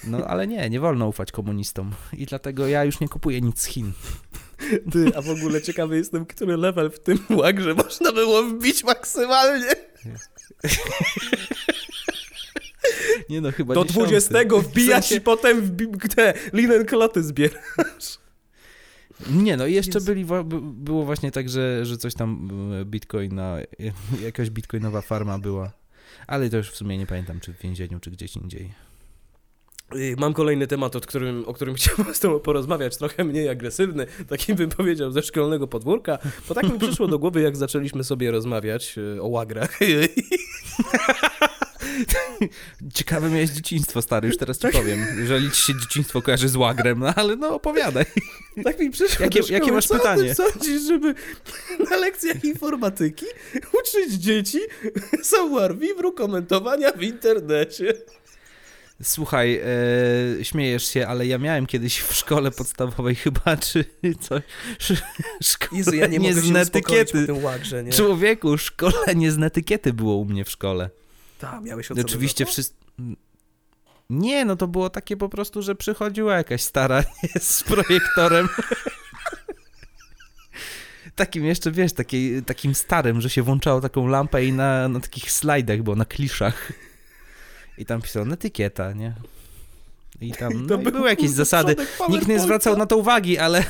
No 0.05 0.27
ale 0.27 0.47
nie, 0.47 0.71
nie 0.71 0.81
wolno 0.81 1.09
ufać 1.09 1.33
komunistom. 1.33 1.93
I 2.13 2.27
dlatego 2.27 2.67
ja 2.67 2.85
już 2.85 3.01
nie 3.01 3.09
kupuję 3.09 3.41
nic 3.41 3.61
z 3.61 3.65
Chin. 3.65 3.93
Ty, 4.93 5.13
a 5.17 5.23
w 5.23 5.31
ogóle 5.31 5.63
ciekawy 5.63 5.97
jestem, 5.97 6.27
który 6.27 6.57
level 6.57 6.91
w 6.91 7.01
tym 7.01 7.19
łagrze 7.31 7.75
można 7.75 8.13
było 8.13 8.43
wbić 8.43 8.85
maksymalnie. 8.85 9.75
Nie 13.29 13.41
no, 13.41 13.53
chyba 13.53 13.75
Do 13.75 13.85
dziesiąty. 13.85 14.09
20 14.09 14.35
wbijasz 14.59 15.05
w 15.05 15.09
sensie... 15.09 15.15
i 15.15 15.21
potem 15.21 15.61
w 15.61 16.15
te 16.15 16.35
linen 16.53 16.85
kloty 16.85 17.23
zbierasz. 17.23 18.19
Nie, 19.31 19.57
no 19.57 19.67
i 19.67 19.75
jeszcze 19.75 20.01
byli, 20.01 20.27
było 20.61 21.05
właśnie 21.05 21.31
tak, 21.31 21.49
że, 21.49 21.87
że 21.87 21.97
coś 21.97 22.15
tam 22.15 22.51
e, 22.81 22.85
bitcoina, 22.85 23.57
jakaś 24.23 24.51
bitcoinowa 24.51 25.01
farma 25.01 25.39
była, 25.39 25.73
ale 26.27 26.51
to 26.51 26.57
już 26.57 26.71
w 26.71 26.77
sumie 26.77 26.99
nie 26.99 27.07
pamiętam, 27.07 27.41
czy 27.41 27.53
w 27.53 27.59
więzieniu, 27.59 28.01
czy 28.01 28.11
gdzieś 28.11 28.37
indziej. 28.37 28.71
Y, 29.95 30.17
mam 30.19 30.35
kolejny 30.35 30.67
temat, 30.67 30.97
o 30.97 31.01
którym, 31.01 31.45
o 31.47 31.55
którym 31.55 31.75
chciałbym 31.79 32.15
z 32.15 32.21
tobą 32.21 32.41
porozmawiać, 32.41 32.97
trochę 32.97 33.25
mniej 33.25 33.49
agresywny, 33.49 34.07
takim 34.29 34.57
bym 34.57 34.71
powiedział 34.71 35.13
ze 35.13 35.23
szkolnego 35.23 35.69
podwórka, 35.69 36.19
bo 36.49 36.55
tak 36.55 36.73
mi 36.73 36.79
przyszło 36.79 37.09
do 37.09 37.19
głowy, 37.19 37.41
jak 37.41 37.57
zaczęliśmy 37.57 38.05
sobie 38.05 38.31
rozmawiać 38.31 38.99
y, 38.99 39.23
o 39.23 39.27
łagrach. 39.27 39.79
Ciekawe 42.95 43.31
miałeś 43.31 43.51
dzieciństwo, 43.51 44.03
stary, 44.03 44.29
już 44.29 44.37
teraz 44.37 44.59
ci 44.59 44.69
powiem. 44.69 45.07
Jeżeli 45.19 45.51
ci 45.51 45.63
się 45.63 45.73
dzieciństwo 45.81 46.23
kojarzy 46.23 46.49
z 46.49 46.57
łagrem, 46.57 46.99
no 46.99 47.15
ale 47.15 47.37
no 47.37 47.55
opowiadaj. 47.55 48.05
Tak 48.65 48.79
mi 48.79 48.91
przyszło 48.91 49.25
Jakie, 49.25 49.41
jakie 49.53 49.73
masz 49.73 49.87
Co 49.87 49.95
pytanie? 49.95 50.35
Co 50.35 50.51
sądzisz, 50.51 50.83
żeby 50.83 51.15
na 51.91 51.97
lekcjach 51.97 52.45
informatyki 52.45 53.27
uczyć 53.55 54.13
dzieci 54.15 54.61
vivre 55.79 56.13
komentowania 56.13 56.93
w 56.93 57.03
internecie? 57.03 57.95
Słuchaj, 59.03 59.61
e, 60.41 60.45
śmiejesz 60.45 60.87
się, 60.87 61.07
ale 61.07 61.27
ja 61.27 61.39
miałem 61.39 61.67
kiedyś 61.67 62.01
w 62.01 62.15
szkole 62.15 62.51
podstawowej 62.51 63.15
chyba, 63.15 63.57
czy 63.57 63.85
coś, 64.21 64.43
szkolenie 65.43 65.79
Jezu, 65.79 65.95
ja 65.95 66.07
nie, 66.07 66.19
nie 66.19 66.35
z 66.35 66.51
netykiety. 66.51 67.33
Łagrze, 67.33 67.85
nie? 67.85 67.93
Człowieku, 67.93 68.59
szkolenie 68.59 69.33
z 69.33 69.39
netykiety 69.39 69.93
było 69.93 70.17
u 70.17 70.25
mnie 70.25 70.45
w 70.45 70.51
szkole. 70.51 70.91
Tak, 71.51 71.63
miałeś 71.63 71.91
Oczywiście 71.91 72.47
wszyscy... 72.47 72.75
Nie, 74.11 74.45
no 74.45 74.57
to 74.57 74.69
było 74.69 74.91
takie 74.91 75.17
po 75.17 75.29
prostu, 75.29 75.63
że 75.63 75.75
przychodziła 75.75 76.37
jakaś 76.37 76.63
stara 76.63 77.05
z 77.41 77.63
projektorem. 77.63 78.49
takim 81.17 81.45
jeszcze, 81.45 81.71
wiesz, 81.71 81.93
taki, 81.93 82.43
takim 82.43 82.75
starym, 82.75 83.21
że 83.21 83.31
się 83.31 83.43
włączało 83.43 83.81
taką 83.81 84.07
lampę 84.07 84.45
i 84.45 84.53
na, 84.53 84.89
na 84.89 85.01
takich 85.01 85.33
slajdach 85.33 85.83
było, 85.83 85.97
na 85.97 86.05
kliszach. 86.05 86.73
I 87.79 87.87
tam 87.87 88.03
pisano 88.03 88.35
etykieta, 88.35 88.93
nie? 88.93 89.15
I 90.21 90.33
tam 90.33 90.67
no, 90.67 90.75
i 90.75 90.79
były 90.79 91.09
jakieś 91.09 91.31
zasady. 91.31 91.77
Nikt 92.09 92.29
nie 92.29 92.41
zwracał 92.41 92.77
na 92.77 92.87
to 92.87 92.97
uwagi, 92.97 93.39
ale 93.39 93.65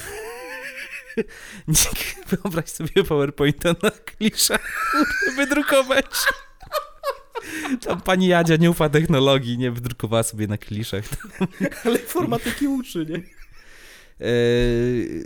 Wyobraź 2.28 2.68
sobie 2.68 3.04
PowerPointa 3.04 3.74
na 3.82 3.90
kliszach 3.90 4.96
wydrukować. 5.36 6.06
Tam 7.80 8.00
pani 8.00 8.26
Jadzia 8.26 8.56
nie 8.56 8.70
ufa 8.70 8.88
technologii, 8.88 9.58
nie 9.58 9.70
wydrukowała 9.70 10.22
sobie 10.22 10.46
na 10.46 10.58
kliszach. 10.58 11.04
Ale 11.84 11.98
informatyki 11.98 12.68
uczy, 12.68 13.06
nie? 13.08 13.22
Yy, 14.20 15.24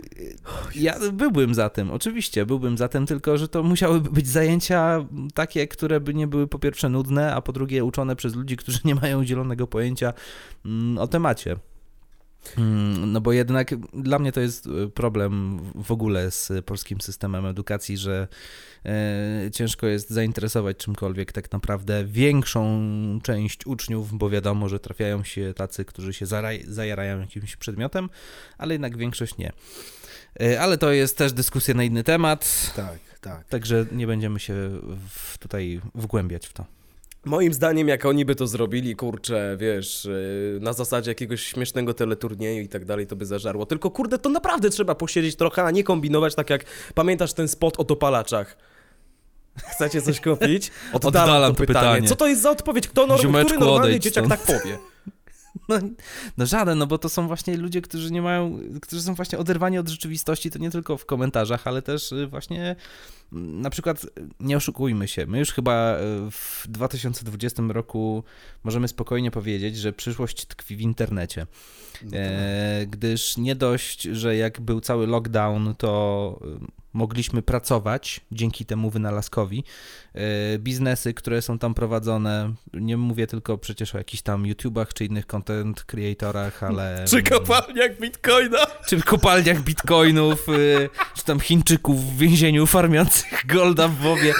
ja 0.75 0.95
byłbym 1.13 1.53
za 1.55 1.69
tym, 1.69 1.91
oczywiście, 1.91 2.45
byłbym 2.45 2.77
za 2.77 2.87
tym, 2.87 3.05
tylko 3.05 3.37
że 3.37 3.47
to 3.47 3.63
musiałyby 3.63 4.09
być 4.09 4.27
zajęcia 4.27 5.05
takie, 5.33 5.67
które 5.67 5.99
by 5.99 6.13
nie 6.13 6.27
były 6.27 6.47
po 6.47 6.59
pierwsze 6.59 6.89
nudne, 6.89 7.35
a 7.35 7.41
po 7.41 7.53
drugie 7.53 7.83
uczone 7.83 8.15
przez 8.15 8.35
ludzi, 8.35 8.57
którzy 8.57 8.79
nie 8.85 8.95
mają 8.95 9.25
zielonego 9.25 9.67
pojęcia 9.67 10.13
mm, 10.65 10.97
o 10.97 11.07
temacie. 11.07 11.55
Mm, 12.57 13.11
no 13.11 13.21
bo 13.21 13.31
jednak 13.31 13.75
dla 13.93 14.19
mnie 14.19 14.31
to 14.31 14.39
jest 14.39 14.67
e, 14.67 14.87
problem 14.87 15.59
w 15.75 15.91
ogóle 15.91 16.31
z 16.31 16.51
polskim 16.65 17.01
systemem 17.01 17.45
edukacji, 17.45 17.97
że 17.97 18.27
e, 18.85 19.51
ciężko 19.53 19.87
jest 19.87 20.09
zainteresować 20.09 20.77
czymkolwiek 20.77 21.31
tak 21.31 21.51
naprawdę 21.51 22.05
większą 22.05 22.79
część 23.23 23.65
uczniów, 23.65 24.17
bo 24.17 24.29
wiadomo, 24.29 24.69
że 24.69 24.79
trafiają 24.79 25.23
się 25.23 25.53
tacy, 25.53 25.85
którzy 25.85 26.13
się 26.13 26.25
zajarają 26.67 27.19
jakimś 27.19 27.55
przedmiotem, 27.55 28.09
ale 28.57 28.73
jednak 28.73 28.97
większość 28.97 29.37
nie. 29.37 29.51
E, 30.41 30.61
ale 30.61 30.77
to 30.77 30.91
jest 30.91 31.17
też 31.17 31.33
dyskusja 31.33 31.73
na 31.73 31.83
inny 31.83 32.03
temat. 32.03 32.73
Tak, 32.75 32.99
tak. 33.21 33.47
Także 33.47 33.85
nie 33.91 34.07
będziemy 34.07 34.39
się 34.39 34.53
w, 35.09 35.37
tutaj 35.37 35.81
wgłębiać 35.95 36.47
w 36.47 36.53
to. 36.53 36.78
Moim 37.25 37.53
zdaniem, 37.53 37.87
jak 37.87 38.05
oni 38.05 38.25
by 38.25 38.35
to 38.35 38.47
zrobili, 38.47 38.95
kurczę, 38.95 39.57
wiesz, 39.59 40.05
y, 40.05 40.57
na 40.61 40.73
zasadzie 40.73 41.11
jakiegoś 41.11 41.43
śmiesznego 41.43 41.93
teleturnieju 41.93 42.61
i 42.63 42.67
tak 42.67 42.85
dalej, 42.85 43.07
to 43.07 43.15
by 43.15 43.25
zażarło. 43.25 43.65
Tylko 43.65 43.91
kurde, 43.91 44.19
to 44.19 44.29
naprawdę 44.29 44.69
trzeba 44.69 44.95
posiedzieć 44.95 45.35
trochę, 45.35 45.63
a 45.63 45.71
nie 45.71 45.83
kombinować 45.83 46.35
tak 46.35 46.49
jak 46.49 46.65
pamiętasz 46.93 47.33
ten 47.33 47.47
spot 47.47 47.79
o 47.79 47.83
dopalaczach. 47.83 48.57
Chcecie 49.57 50.01
coś 50.01 50.21
kupić? 50.21 50.71
Oddalam, 50.93 51.29
Oddalam 51.29 51.55
to 51.55 51.57
pytanie. 51.57 51.89
pytanie. 51.89 52.07
Co 52.07 52.15
to 52.15 52.27
jest 52.27 52.41
za 52.41 52.51
odpowiedź? 52.51 52.87
Kto 52.87 53.07
no, 53.07 53.17
który 53.17 53.57
normalny 53.59 53.99
dzieciak 53.99 54.25
stąd. 54.25 54.45
tak 54.45 54.61
powie? 54.61 54.77
No, 55.69 55.79
no 56.37 56.45
żaden, 56.45 56.77
no 56.77 56.87
bo 56.87 56.97
to 56.97 57.09
są 57.09 57.27
właśnie 57.27 57.57
ludzie, 57.57 57.81
którzy 57.81 58.11
nie 58.11 58.21
mają, 58.21 58.59
którzy 58.81 59.01
są 59.01 59.15
właśnie 59.15 59.37
oderwani 59.37 59.77
od 59.77 59.87
rzeczywistości, 59.87 60.51
to 60.51 60.59
nie 60.59 60.71
tylko 60.71 60.97
w 60.97 61.05
komentarzach, 61.05 61.67
ale 61.67 61.81
też 61.81 62.11
y, 62.11 62.27
właśnie 62.27 62.75
mm, 63.33 63.61
na 63.61 63.69
przykład, 63.69 64.05
nie 64.39 64.57
oszukujmy 64.57 65.07
się, 65.07 65.25
my 65.25 65.39
już 65.39 65.51
chyba 65.51 65.95
y, 65.95 66.31
w 66.31 66.63
2020 66.67 67.63
roku 67.69 68.23
możemy 68.63 68.87
spokojnie 68.87 69.31
powiedzieć, 69.31 69.77
że 69.77 69.93
przyszłość 69.93 70.45
tkwi 70.45 70.75
w 70.75 70.81
internecie. 70.81 71.47
No 72.03 72.17
e, 72.17 72.79
tak. 72.79 72.89
gdyż 72.89 73.37
nie 73.37 73.55
dość, 73.55 74.01
że 74.03 74.35
jak 74.35 74.61
był 74.61 74.81
cały 74.81 75.07
lockdown, 75.07 75.75
to 75.75 76.39
y, 76.75 76.78
mogliśmy 76.93 77.41
pracować 77.41 78.21
dzięki 78.31 78.65
temu 78.65 78.89
wynalazkowi. 78.89 79.63
E, 80.13 80.59
biznesy, 80.59 81.13
które 81.13 81.41
są 81.41 81.59
tam 81.59 81.73
prowadzone, 81.73 82.53
nie 82.73 82.97
mówię 82.97 83.27
tylko 83.27 83.57
przecież 83.57 83.95
o 83.95 83.97
jakichś 83.97 84.23
tam 84.23 84.45
YouTubach 84.45 84.93
czy 84.93 85.05
innych 85.05 85.25
content 85.25 85.83
creatorach, 85.83 86.63
ale... 86.63 87.05
Czy 87.07 87.23
kopalniach 87.23 87.99
bitcoina? 87.99 88.65
Czy 88.87 89.01
kopalniach 89.01 89.61
bitcoinów, 89.61 90.49
y, 90.49 90.89
czy 91.15 91.25
tam 91.25 91.39
Chińczyków 91.39 92.05
w 92.05 92.17
więzieniu 92.17 92.65
farmiących 92.65 93.45
golda 93.45 93.87
w 93.87 93.95
WoWie. 93.95 94.33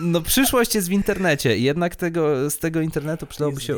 No 0.00 0.20
przyszłość 0.20 0.74
jest 0.74 0.88
w 0.88 0.92
internecie 0.92 1.58
i 1.58 1.62
jednak 1.62 1.96
tego, 1.96 2.50
z 2.50 2.58
tego 2.58 2.80
internetu 2.80 3.26
przydałoby 3.26 3.60
się 3.60 3.76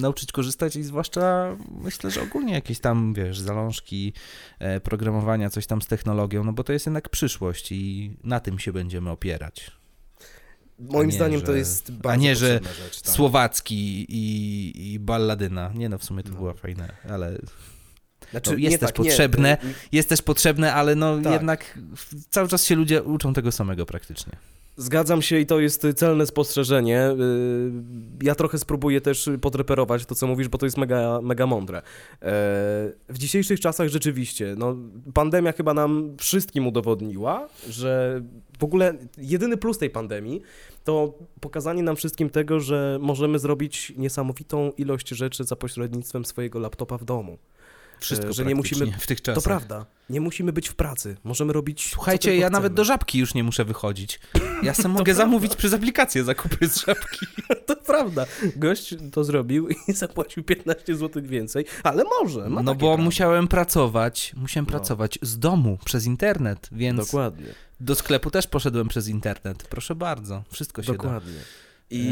nauczyć 0.00 0.32
korzystać 0.32 0.76
i 0.76 0.82
zwłaszcza 0.82 1.56
myślę, 1.70 2.10
że 2.10 2.22
ogólnie 2.22 2.54
jakieś 2.54 2.80
tam, 2.80 3.14
wiesz, 3.14 3.40
zalążki 3.40 4.12
e, 4.58 4.80
programowania, 4.80 5.50
coś 5.50 5.66
tam 5.66 5.82
z 5.82 5.86
technologią, 5.86 6.44
no 6.44 6.52
bo 6.52 6.64
to 6.64 6.72
jest 6.72 6.86
jednak 6.86 7.08
przyszłość 7.08 7.72
i 7.72 8.12
na 8.24 8.40
tym 8.40 8.58
się 8.58 8.72
będziemy 8.72 9.10
opierać. 9.10 9.70
Moim 10.78 11.08
nie, 11.08 11.14
zdaniem 11.14 11.40
że, 11.40 11.46
to 11.46 11.52
jest 11.52 11.92
bardzo 11.92 12.08
A 12.08 12.16
nie, 12.16 12.36
że 12.36 12.60
rzecz, 12.84 13.02
tak. 13.02 13.14
Słowacki 13.14 14.06
i, 14.08 14.92
i 14.92 14.98
balladyna. 14.98 15.72
Nie 15.74 15.88
no, 15.88 15.98
w 15.98 16.04
sumie 16.04 16.22
to 16.22 16.30
no. 16.30 16.36
była 16.36 16.54
fajne, 16.54 16.96
ale... 17.10 17.38
Znaczy, 18.30 18.50
no, 18.50 18.56
jest 18.56 18.80
też 18.80 18.88
tak, 18.88 18.96
potrzebne, 18.96 19.58
nie, 19.64 19.74
jest 19.92 20.08
też 20.08 20.22
potrzebne, 20.22 20.74
ale 20.74 20.94
no 20.94 21.18
tak. 21.22 21.32
jednak 21.32 21.78
cały 22.30 22.48
czas 22.48 22.64
się 22.64 22.74
ludzie 22.74 23.02
uczą 23.02 23.32
tego 23.32 23.52
samego 23.52 23.86
praktycznie. 23.86 24.32
Zgadzam 24.80 25.22
się 25.22 25.38
i 25.38 25.46
to 25.46 25.60
jest 25.60 25.86
celne 25.96 26.26
spostrzeżenie. 26.26 27.10
Y, 27.10 27.14
ja 28.22 28.34
trochę 28.34 28.58
spróbuję 28.58 29.00
też 29.00 29.30
podreperować 29.40 30.06
to, 30.06 30.14
co 30.14 30.26
mówisz, 30.26 30.48
bo 30.48 30.58
to 30.58 30.66
jest 30.66 30.76
mega, 30.76 31.20
mega 31.22 31.46
mądre. 31.46 31.78
E, 31.78 31.82
w 33.08 33.18
dzisiejszych 33.18 33.60
czasach 33.60 33.88
rzeczywiście, 33.88 34.54
no, 34.58 34.76
pandemia 35.14 35.52
chyba 35.52 35.74
nam 35.74 36.16
wszystkim 36.18 36.66
udowodniła, 36.66 37.48
że 37.68 38.22
w 38.58 38.64
ogóle 38.64 38.94
jedyny 39.16 39.56
plus 39.56 39.78
tej 39.78 39.90
pandemii 39.90 40.42
to 40.84 41.14
pokazanie 41.40 41.82
nam 41.82 41.96
wszystkim 41.96 42.30
tego, 42.30 42.60
że 42.60 42.98
możemy 43.00 43.38
zrobić 43.38 43.92
niesamowitą 43.96 44.72
ilość 44.76 45.08
rzeczy 45.08 45.44
za 45.44 45.56
pośrednictwem 45.56 46.24
swojego 46.24 46.58
laptopa 46.58 46.98
w 46.98 47.04
domu. 47.04 47.38
Wszystko, 48.00 48.32
że 48.32 48.44
nie 48.44 48.54
musimy 48.54 48.92
w 48.98 49.06
tych 49.06 49.22
czasach. 49.22 49.42
To 49.44 49.48
prawda. 49.48 49.86
Nie 50.10 50.20
musimy 50.20 50.52
być 50.52 50.68
w 50.68 50.74
pracy. 50.74 51.16
Możemy 51.24 51.52
robić. 51.52 51.90
Słuchajcie, 51.92 52.36
ja 52.36 52.46
chcemy. 52.46 52.52
nawet 52.52 52.74
do 52.74 52.84
żabki 52.84 53.18
już 53.18 53.34
nie 53.34 53.44
muszę 53.44 53.64
wychodzić. 53.64 54.20
Ja 54.62 54.74
sam 54.74 54.90
mogę 54.92 55.04
prawda. 55.04 55.22
zamówić 55.22 55.56
przez 55.56 55.74
aplikację 55.74 56.24
zakupy 56.24 56.68
z 56.68 56.84
żabki. 56.84 57.26
to 57.66 57.76
prawda. 57.76 58.26
Gość 58.56 58.94
to 59.12 59.24
zrobił 59.24 59.68
i 59.68 59.92
zapłacił 59.92 60.44
15 60.44 60.96
zł 60.96 61.22
więcej, 61.22 61.64
ale 61.82 62.04
może. 62.04 62.48
no 62.48 62.74
bo 62.74 62.74
prawo. 62.74 62.96
musiałem 62.96 63.48
pracować, 63.48 64.32
musiałem 64.36 64.66
no. 64.66 64.70
pracować 64.70 65.18
z 65.22 65.38
domu 65.38 65.78
przez 65.84 66.06
internet, 66.06 66.68
więc. 66.72 66.98
Dokładnie. 66.98 67.46
Do 67.80 67.94
sklepu 67.94 68.30
też 68.30 68.46
poszedłem 68.46 68.88
przez 68.88 69.08
internet. 69.08 69.68
Proszę 69.70 69.94
bardzo, 69.94 70.44
wszystko 70.50 70.82
się 70.82 70.92
Dokładnie. 70.92 71.32
da. 71.32 71.38
I, 71.38 71.67
I, 71.90 72.08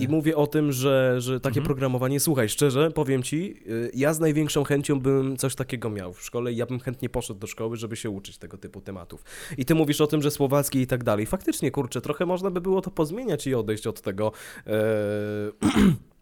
eee. 0.00 0.08
mówię 0.08 0.36
o 0.36 0.46
tym, 0.46 0.72
że, 0.72 1.20
że 1.20 1.40
takie 1.40 1.60
mhm. 1.60 1.66
programowanie, 1.66 2.20
słuchaj, 2.20 2.48
szczerze, 2.48 2.90
powiem 2.90 3.22
ci, 3.22 3.54
y, 3.66 3.90
ja 3.94 4.14
z 4.14 4.20
największą 4.20 4.64
chęcią 4.64 5.00
bym 5.00 5.36
coś 5.36 5.54
takiego 5.54 5.90
miał 5.90 6.12
w 6.12 6.22
szkole 6.22 6.52
i 6.52 6.56
ja 6.56 6.66
bym 6.66 6.80
chętnie 6.80 7.08
poszedł 7.08 7.40
do 7.40 7.46
szkoły, 7.46 7.76
żeby 7.76 7.96
się 7.96 8.10
uczyć 8.10 8.38
tego 8.38 8.58
typu 8.58 8.80
tematów. 8.80 9.24
I 9.58 9.64
ty 9.64 9.74
mówisz 9.74 10.00
o 10.00 10.06
tym, 10.06 10.22
że 10.22 10.30
słowacki 10.30 10.80
i 10.80 10.86
tak 10.86 11.04
dalej. 11.04 11.26
Faktycznie, 11.26 11.70
kurczę, 11.70 12.00
trochę 12.00 12.26
można 12.26 12.50
by 12.50 12.60
było 12.60 12.80
to 12.80 12.90
pozmieniać 12.90 13.46
i 13.46 13.54
odejść 13.54 13.86
od 13.86 14.00
tego. 14.00 14.32
E 14.66 14.78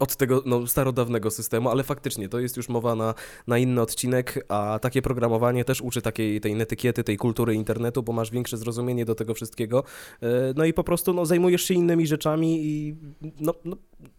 od 0.00 0.16
tego 0.16 0.42
no, 0.46 0.66
starodawnego 0.66 1.30
systemu, 1.30 1.68
ale 1.68 1.82
faktycznie 1.82 2.28
to 2.28 2.40
jest 2.40 2.56
już 2.56 2.68
mowa 2.68 2.94
na, 2.94 3.14
na 3.46 3.58
inny 3.58 3.80
odcinek, 3.80 4.44
a 4.48 4.78
takie 4.82 5.02
programowanie 5.02 5.64
też 5.64 5.80
uczy 5.80 6.02
takiej 6.02 6.40
tej 6.40 6.54
netykiety, 6.54 7.04
tej 7.04 7.16
kultury 7.16 7.54
internetu, 7.54 8.02
bo 8.02 8.12
masz 8.12 8.30
większe 8.30 8.56
zrozumienie 8.56 9.04
do 9.04 9.14
tego 9.14 9.34
wszystkiego. 9.34 9.84
E, 10.22 10.26
no 10.56 10.64
i 10.64 10.72
po 10.72 10.84
prostu 10.84 11.14
no, 11.14 11.26
zajmujesz 11.26 11.62
się 11.62 11.74
innymi 11.74 12.06
rzeczami 12.06 12.66
i 12.66 12.96
no, 13.40 13.54
no, 13.64 13.76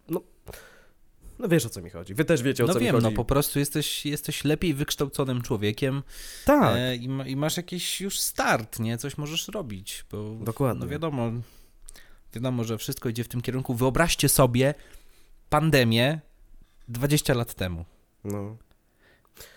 no 0.08 0.20
no 1.38 1.48
wiesz 1.48 1.66
o 1.66 1.68
co 1.68 1.82
mi 1.82 1.90
chodzi. 1.90 2.14
Wy 2.14 2.24
też 2.24 2.42
wiecie 2.42 2.64
o 2.64 2.66
no 2.66 2.72
co 2.72 2.80
wiem, 2.80 2.86
mi 2.86 2.92
chodzi. 2.92 3.04
No 3.04 3.16
po 3.16 3.24
prostu 3.24 3.58
jesteś, 3.58 4.06
jesteś 4.06 4.44
lepiej 4.44 4.74
wykształconym 4.74 5.42
człowiekiem. 5.42 6.02
Tak. 6.44 6.76
E, 6.76 6.96
i, 6.96 7.08
i, 7.26 7.36
masz 7.36 7.56
jakiś 7.56 8.00
już 8.00 8.20
start, 8.20 8.80
nie? 8.80 8.98
Coś 8.98 9.18
możesz 9.18 9.48
robić. 9.48 10.04
Bo, 10.10 10.36
Dokładnie. 10.40 10.84
No 10.84 10.90
wiadomo, 10.90 11.32
wiadomo, 12.34 12.64
że 12.64 12.78
wszystko 12.78 13.08
idzie 13.08 13.24
w 13.24 13.28
tym 13.28 13.40
kierunku. 13.40 13.74
Wyobraźcie 13.74 14.28
sobie, 14.28 14.74
pandemię 15.48 16.20
20 16.88 17.34
lat 17.34 17.54
temu. 17.54 17.84
No. 18.24 18.56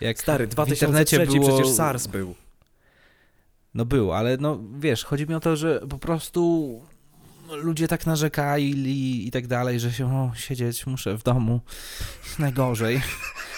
Jak 0.00 0.18
Stary, 0.18 0.46
2003 0.46 1.26
było... 1.26 1.48
przecież 1.48 1.74
SARS 1.74 2.06
był. 2.06 2.34
No 3.74 3.84
był, 3.84 4.12
ale 4.12 4.36
no 4.36 4.60
wiesz, 4.78 5.04
chodzi 5.04 5.26
mi 5.26 5.34
o 5.34 5.40
to, 5.40 5.56
że 5.56 5.80
po 5.90 5.98
prostu 5.98 6.80
ludzie 7.56 7.88
tak 7.88 8.06
narzekali 8.06 9.26
i 9.28 9.30
tak 9.30 9.46
dalej, 9.46 9.80
że 9.80 9.92
się 9.92 10.16
o, 10.16 10.30
siedzieć 10.34 10.86
muszę 10.86 11.18
w 11.18 11.22
domu. 11.22 11.60
Najgorzej. 12.38 13.00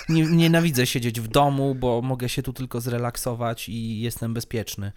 Nie, 0.09 0.23
nienawidzę 0.23 0.87
siedzieć 0.87 1.21
w 1.21 1.29
domu, 1.29 1.75
bo 1.75 2.03
mogę 2.03 2.29
się 2.29 2.43
tu 2.43 2.53
tylko 2.53 2.81
zrelaksować 2.81 3.69
i 3.69 4.01
jestem 4.01 4.35
bezpieczny. 4.35 4.93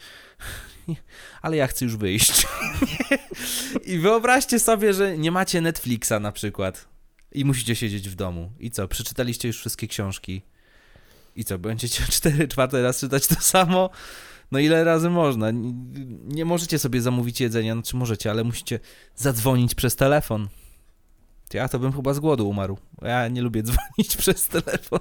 Ale 1.42 1.58
ja 1.58 1.68
chcę 1.68 1.86
już 1.86 1.96
wyjść. 1.96 2.48
I 3.86 4.00
wyobraźcie 4.00 4.60
sobie, 4.60 4.94
że 4.94 5.18
nie 5.18 5.32
macie 5.32 5.62
Netflixa 5.62 6.14
na 6.22 6.32
przykład 6.32 6.97
i 7.38 7.46
musicie 7.46 7.76
siedzieć 7.76 8.10
w 8.10 8.16
domu. 8.16 8.52
I 8.60 8.72
co, 8.72 8.88
przeczytaliście 8.88 9.48
już 9.48 9.58
wszystkie 9.60 9.88
książki? 9.88 10.42
I 11.36 11.44
co, 11.44 11.60
będziecie 11.60 12.04
cztery, 12.12 12.48
czwarte 12.48 12.82
raz 12.82 13.00
czytać 13.00 13.28
to 13.28 13.36
samo? 13.36 13.90
No 14.52 14.60
ile 14.60 14.84
razy 14.84 15.10
można? 15.10 15.52
Nie, 15.52 15.74
nie 16.28 16.46
możecie 16.46 16.80
sobie 16.80 17.02
zamówić 17.02 17.42
jedzenia, 17.42 17.76
no 17.76 17.82
czy 17.82 17.96
możecie, 17.96 18.32
ale 18.32 18.44
musicie 18.44 18.80
zadzwonić 19.16 19.76
przez 19.76 19.96
telefon. 19.96 20.48
Ja 21.54 21.68
to 21.68 21.80
bym 21.80 21.94
chyba 21.94 22.14
z 22.14 22.20
głodu 22.20 22.50
umarł. 22.50 22.78
Ja 23.02 23.28
nie 23.28 23.42
lubię 23.42 23.64
dzwonić 23.68 24.18
przez 24.18 24.48
telefon. 24.48 25.00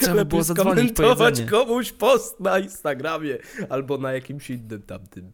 Trzeba 0.00 0.24
było 0.24 0.42
zadzwonić 0.42 0.92
po 0.92 1.16
komuś 1.50 1.92
post 1.92 2.40
na 2.40 2.58
Instagramie 2.58 3.38
albo 3.68 3.98
na 3.98 4.12
jakimś 4.12 4.50
innym 4.50 4.82
tamtym 4.82 5.32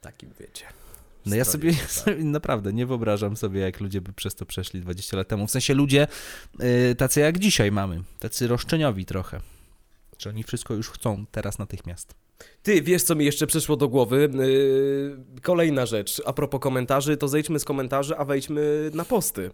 takim, 0.00 0.30
wiecie. 0.40 0.81
No 1.26 1.36
ja 1.36 1.44
sobie, 1.44 1.74
sobie, 1.74 2.24
naprawdę 2.38 2.72
nie 2.72 2.86
wyobrażam 2.86 3.36
sobie, 3.36 3.60
jak 3.60 3.80
ludzie 3.80 4.00
by 4.00 4.12
przez 4.12 4.34
to 4.34 4.46
przeszli 4.46 4.80
20 4.80 5.16
lat 5.16 5.28
temu. 5.28 5.46
W 5.46 5.50
sensie 5.50 5.74
ludzie 5.74 6.06
yy, 6.58 6.94
tacy 6.94 7.20
jak 7.20 7.38
dzisiaj 7.38 7.72
mamy, 7.72 8.02
tacy 8.18 8.48
roszczeniowi 8.48 9.04
trochę. 9.04 9.40
Że 10.18 10.30
oni 10.30 10.42
wszystko 10.42 10.74
już 10.74 10.90
chcą 10.90 11.24
teraz 11.30 11.58
natychmiast. 11.58 12.14
Ty, 12.62 12.82
wiesz 12.82 13.02
co 13.02 13.14
mi 13.14 13.24
jeszcze 13.24 13.46
przyszło 13.46 13.76
do 13.76 13.88
głowy? 13.88 14.30
Yy, 14.34 15.40
kolejna 15.42 15.86
rzecz, 15.86 16.22
a 16.26 16.32
propos 16.32 16.60
komentarzy, 16.60 17.16
to 17.16 17.28
zejdźmy 17.28 17.58
z 17.58 17.64
komentarzy, 17.64 18.16
a 18.16 18.24
wejdźmy 18.24 18.90
na 18.94 19.04
posty. 19.04 19.50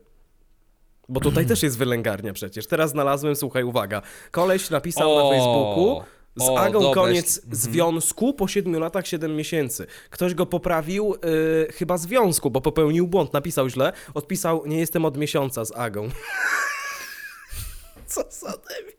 Bo 1.09 1.21
tutaj 1.21 1.47
też 1.53 1.63
jest 1.63 1.79
wylęgarnia 1.79 2.33
przecież. 2.33 2.67
Teraz 2.67 2.91
znalazłem, 2.91 3.37
słuchaj, 3.37 3.65
uwaga. 3.65 4.03
Koleś 4.31 4.71
napisał 4.71 5.17
o, 5.17 5.25
na 5.25 5.37
Facebooku 5.37 6.03
z 6.39 6.43
o, 6.43 6.61
Agą 6.61 6.81
dobre. 6.81 7.03
koniec 7.03 7.39
mhm. 7.39 7.57
związku 7.57 8.35
po 8.35 8.49
7 8.49 8.79
latach 8.81 9.07
7 9.07 9.37
miesięcy. 9.37 9.87
Ktoś 10.11 10.35
go 10.35 10.47
poprawił, 10.47 11.15
yy, 11.25 11.73
chyba 11.73 11.99
związku, 11.99 12.51
bo 12.51 12.61
popełnił 12.61 13.07
błąd, 13.07 13.33
napisał 13.33 13.69
źle. 13.69 13.93
Odpisał, 14.15 14.67
nie 14.67 14.79
jestem 14.79 15.05
od 15.05 15.17
miesiąca 15.17 15.65
z 15.65 15.73
Agą. 15.77 16.09
Co 18.07 18.25
za 18.31 18.51
debil. 18.51 18.99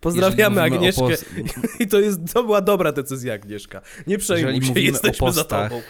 Pozdrawiamy 0.00 0.62
Agnieszkę. 0.62 1.08
I 1.80 1.86
to, 1.86 2.00
jest, 2.00 2.18
to 2.32 2.44
była 2.44 2.60
dobra 2.60 2.92
decyzja, 2.92 3.34
Agnieszka. 3.34 3.80
Nie 4.06 4.18
przejmuj 4.18 4.62
się, 4.62 4.80
jesteśmy 4.80 5.26
postach, 5.26 5.34
za 5.34 5.68
tobą. 5.68 5.82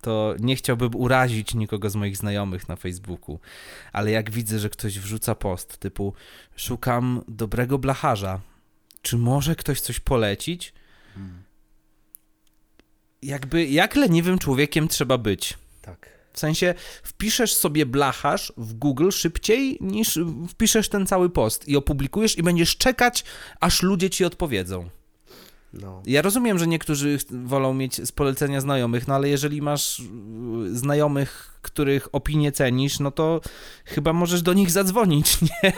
To 0.00 0.34
nie 0.38 0.56
chciałbym 0.56 0.96
urazić 0.96 1.54
nikogo 1.54 1.90
z 1.90 1.96
moich 1.96 2.16
znajomych 2.16 2.68
na 2.68 2.76
Facebooku, 2.76 3.38
ale 3.92 4.10
jak 4.10 4.30
widzę, 4.30 4.58
że 4.58 4.70
ktoś 4.70 4.98
wrzuca 4.98 5.34
post 5.34 5.78
typu 5.78 6.12
szukam 6.56 7.22
dobrego 7.28 7.78
blacharza, 7.78 8.40
czy 9.06 9.18
może 9.18 9.56
ktoś 9.56 9.80
coś 9.80 10.00
polecić? 10.00 10.72
Hmm. 11.14 11.42
Jakby, 13.22 13.66
jak 13.66 13.96
leniwym 13.96 14.38
człowiekiem 14.38 14.88
trzeba 14.88 15.18
być? 15.18 15.58
Tak. 15.82 16.08
W 16.32 16.38
sensie 16.38 16.74
wpiszesz 17.02 17.54
sobie 17.54 17.86
blacharz 17.86 18.52
w 18.56 18.74
Google 18.74 19.10
szybciej 19.10 19.78
niż 19.80 20.18
wpiszesz 20.48 20.88
ten 20.88 21.06
cały 21.06 21.30
post 21.30 21.68
i 21.68 21.76
opublikujesz 21.76 22.38
i 22.38 22.42
będziesz 22.42 22.76
czekać, 22.76 23.24
aż 23.60 23.82
ludzie 23.82 24.10
ci 24.10 24.24
odpowiedzą. 24.24 24.90
No. 25.72 26.02
Ja 26.06 26.22
rozumiem, 26.22 26.58
że 26.58 26.66
niektórzy 26.66 27.18
wolą 27.30 27.74
mieć 27.74 28.08
z 28.08 28.12
polecenia 28.12 28.60
znajomych, 28.60 29.08
no 29.08 29.14
ale 29.14 29.28
jeżeli 29.28 29.62
masz 29.62 29.98
y, 29.98 30.04
znajomych, 30.78 31.58
których 31.62 32.08
opinię 32.12 32.52
cenisz, 32.52 33.00
no 33.00 33.10
to 33.10 33.40
chyba 33.84 34.12
możesz 34.12 34.42
do 34.42 34.52
nich 34.52 34.70
zadzwonić, 34.70 35.38
nie? 35.62 35.72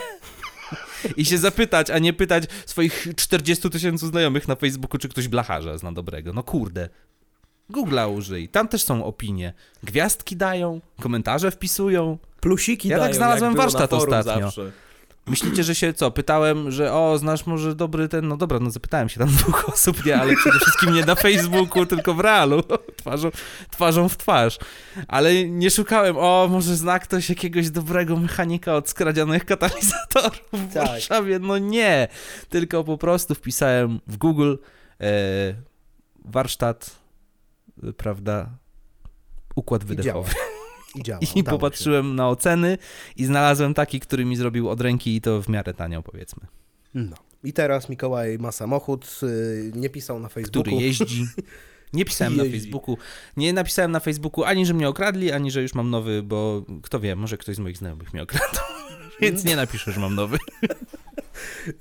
I 1.17 1.25
się 1.25 1.37
zapytać, 1.37 1.89
a 1.89 1.99
nie 1.99 2.13
pytać 2.13 2.43
swoich 2.65 3.07
40 3.15 3.69
tysięcy 3.69 4.07
znajomych 4.07 4.47
na 4.47 4.55
Facebooku, 4.55 4.97
czy 4.97 5.09
ktoś 5.09 5.27
blacharza 5.27 5.77
zna 5.77 5.91
dobrego. 5.91 6.33
No 6.33 6.43
kurde, 6.43 6.89
Google'a 7.69 8.15
użyj, 8.15 8.49
tam 8.49 8.67
też 8.67 8.83
są 8.83 9.05
opinie. 9.05 9.53
Gwiazdki 9.83 10.35
dają, 10.35 10.81
komentarze 11.01 11.51
wpisują. 11.51 12.17
Plusiki 12.39 12.87
ja 12.87 12.97
tak 12.97 12.99
dają. 12.99 13.07
Ja 13.07 13.09
tak 13.09 13.17
znalazłem 13.17 13.55
warsztat 13.55 13.93
ostatnio. 13.93 14.41
Zawsze. 14.41 14.71
Myślicie, 15.27 15.63
że 15.63 15.75
się 15.75 15.93
co? 15.93 16.11
Pytałem, 16.11 16.71
że 16.71 16.93
o, 16.93 17.17
znasz 17.17 17.45
może 17.45 17.75
dobry 17.75 18.07
ten. 18.07 18.27
No 18.27 18.37
dobra, 18.37 18.59
no 18.59 18.71
zapytałem 18.71 19.09
się 19.09 19.19
tam 19.19 19.29
dwóch 19.29 19.69
osób, 19.73 20.05
nie, 20.05 20.17
ale 20.17 20.35
przede 20.35 20.59
wszystkim 20.59 20.93
nie 20.93 21.05
na 21.05 21.15
Facebooku, 21.15 21.85
tylko 21.85 22.13
w 22.13 22.19
realu, 22.19 22.63
twarzą, 23.01 23.29
twarzą 23.71 24.09
w 24.09 24.17
twarz. 24.17 24.59
Ale 25.07 25.45
nie 25.45 25.71
szukałem, 25.71 26.17
o, 26.17 26.47
może 26.51 26.75
zna 26.75 26.99
ktoś 26.99 27.29
jakiegoś 27.29 27.69
dobrego 27.69 28.17
mechanika 28.17 28.75
od 28.75 28.89
skradzionych 28.89 29.45
katalizatorów 29.45 30.43
w 30.53 30.73
tak. 30.73 30.87
Warszawie. 30.87 31.39
No 31.39 31.57
nie, 31.57 32.07
tylko 32.49 32.83
po 32.83 32.97
prostu 32.97 33.35
wpisałem 33.35 33.99
w 34.07 34.17
Google 34.17 34.55
e, 35.01 35.09
warsztat 36.25 36.99
prawda, 37.97 38.49
układ 39.55 39.83
wydechowy. 39.83 40.31
I, 40.95 41.03
działa, 41.03 41.19
I 41.35 41.43
popatrzyłem 41.43 42.05
się. 42.05 42.13
na 42.13 42.29
oceny 42.29 42.77
i 43.15 43.25
znalazłem 43.25 43.73
taki, 43.73 43.99
który 43.99 44.25
mi 44.25 44.35
zrobił 44.35 44.69
od 44.69 44.81
ręki 44.81 45.15
i 45.15 45.21
to 45.21 45.41
w 45.41 45.49
miarę 45.49 45.73
tanio, 45.73 46.03
powiedzmy. 46.03 46.47
No. 46.93 47.15
I 47.43 47.53
teraz 47.53 47.89
Mikołaj 47.89 48.37
ma 48.37 48.51
samochód, 48.51 49.19
y, 49.23 49.71
nie 49.75 49.89
pisał 49.89 50.19
na 50.19 50.29
Facebooku. 50.29 50.61
Który 50.61 50.75
jeździ. 50.75 51.25
Nie 51.93 52.05
pisałem 52.05 52.37
na 52.37 52.43
Facebooku. 52.43 52.97
Nie 53.37 53.53
napisałem 53.53 53.91
na 53.91 53.99
Facebooku 53.99 54.43
ani, 54.43 54.65
że 54.65 54.73
mnie 54.73 54.89
okradli, 54.89 55.31
ani, 55.31 55.51
że 55.51 55.61
już 55.61 55.73
mam 55.73 55.89
nowy, 55.89 56.23
bo 56.23 56.65
kto 56.81 56.99
wie, 56.99 57.15
może 57.15 57.37
ktoś 57.37 57.55
z 57.55 57.59
moich 57.59 57.77
znajomych 57.77 58.13
mnie 58.13 58.23
okradł. 58.23 58.59
Więc 59.21 59.43
nie 59.43 59.55
napiszę, 59.55 59.91
że 59.91 59.99
mam 59.99 60.15
nowy. 60.15 60.37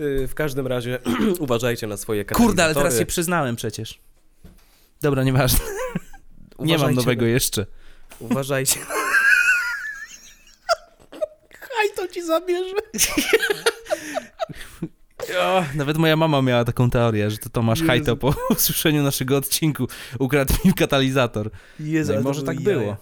Y, 0.00 0.28
w 0.28 0.34
każdym 0.34 0.66
razie 0.66 0.98
uważajcie 1.40 1.86
na 1.86 1.96
swoje 1.96 2.24
Kurde, 2.24 2.64
ale 2.64 2.74
teraz 2.74 2.98
się 2.98 3.06
przyznałem 3.06 3.56
przecież. 3.56 4.00
Dobra, 5.02 5.24
nieważne. 5.24 5.60
Nie 6.58 6.78
mam 6.78 6.94
nowego 6.94 7.22
na... 7.22 7.28
jeszcze. 7.28 7.66
Uważajcie. 8.18 8.80
To 12.08 12.14
ci 12.14 12.22
zabierze. 12.26 12.74
O, 15.40 15.64
nawet 15.74 15.96
moja 15.96 16.16
mama 16.16 16.42
miała 16.42 16.64
taką 16.64 16.90
teorię, 16.90 17.30
że 17.30 17.38
to 17.38 17.48
Tomasz 17.48 17.78
Jezu. 17.78 17.88
Hajto 17.88 18.16
po 18.16 18.34
usłyszeniu 18.50 19.02
naszego 19.02 19.36
odcinku 19.36 19.86
ukradł 20.18 20.54
mi 20.64 20.74
katalizator. 20.74 21.50
Jezu, 21.80 22.12
no 22.14 22.20
może 22.20 22.42
tak 22.42 22.60
było. 22.60 22.96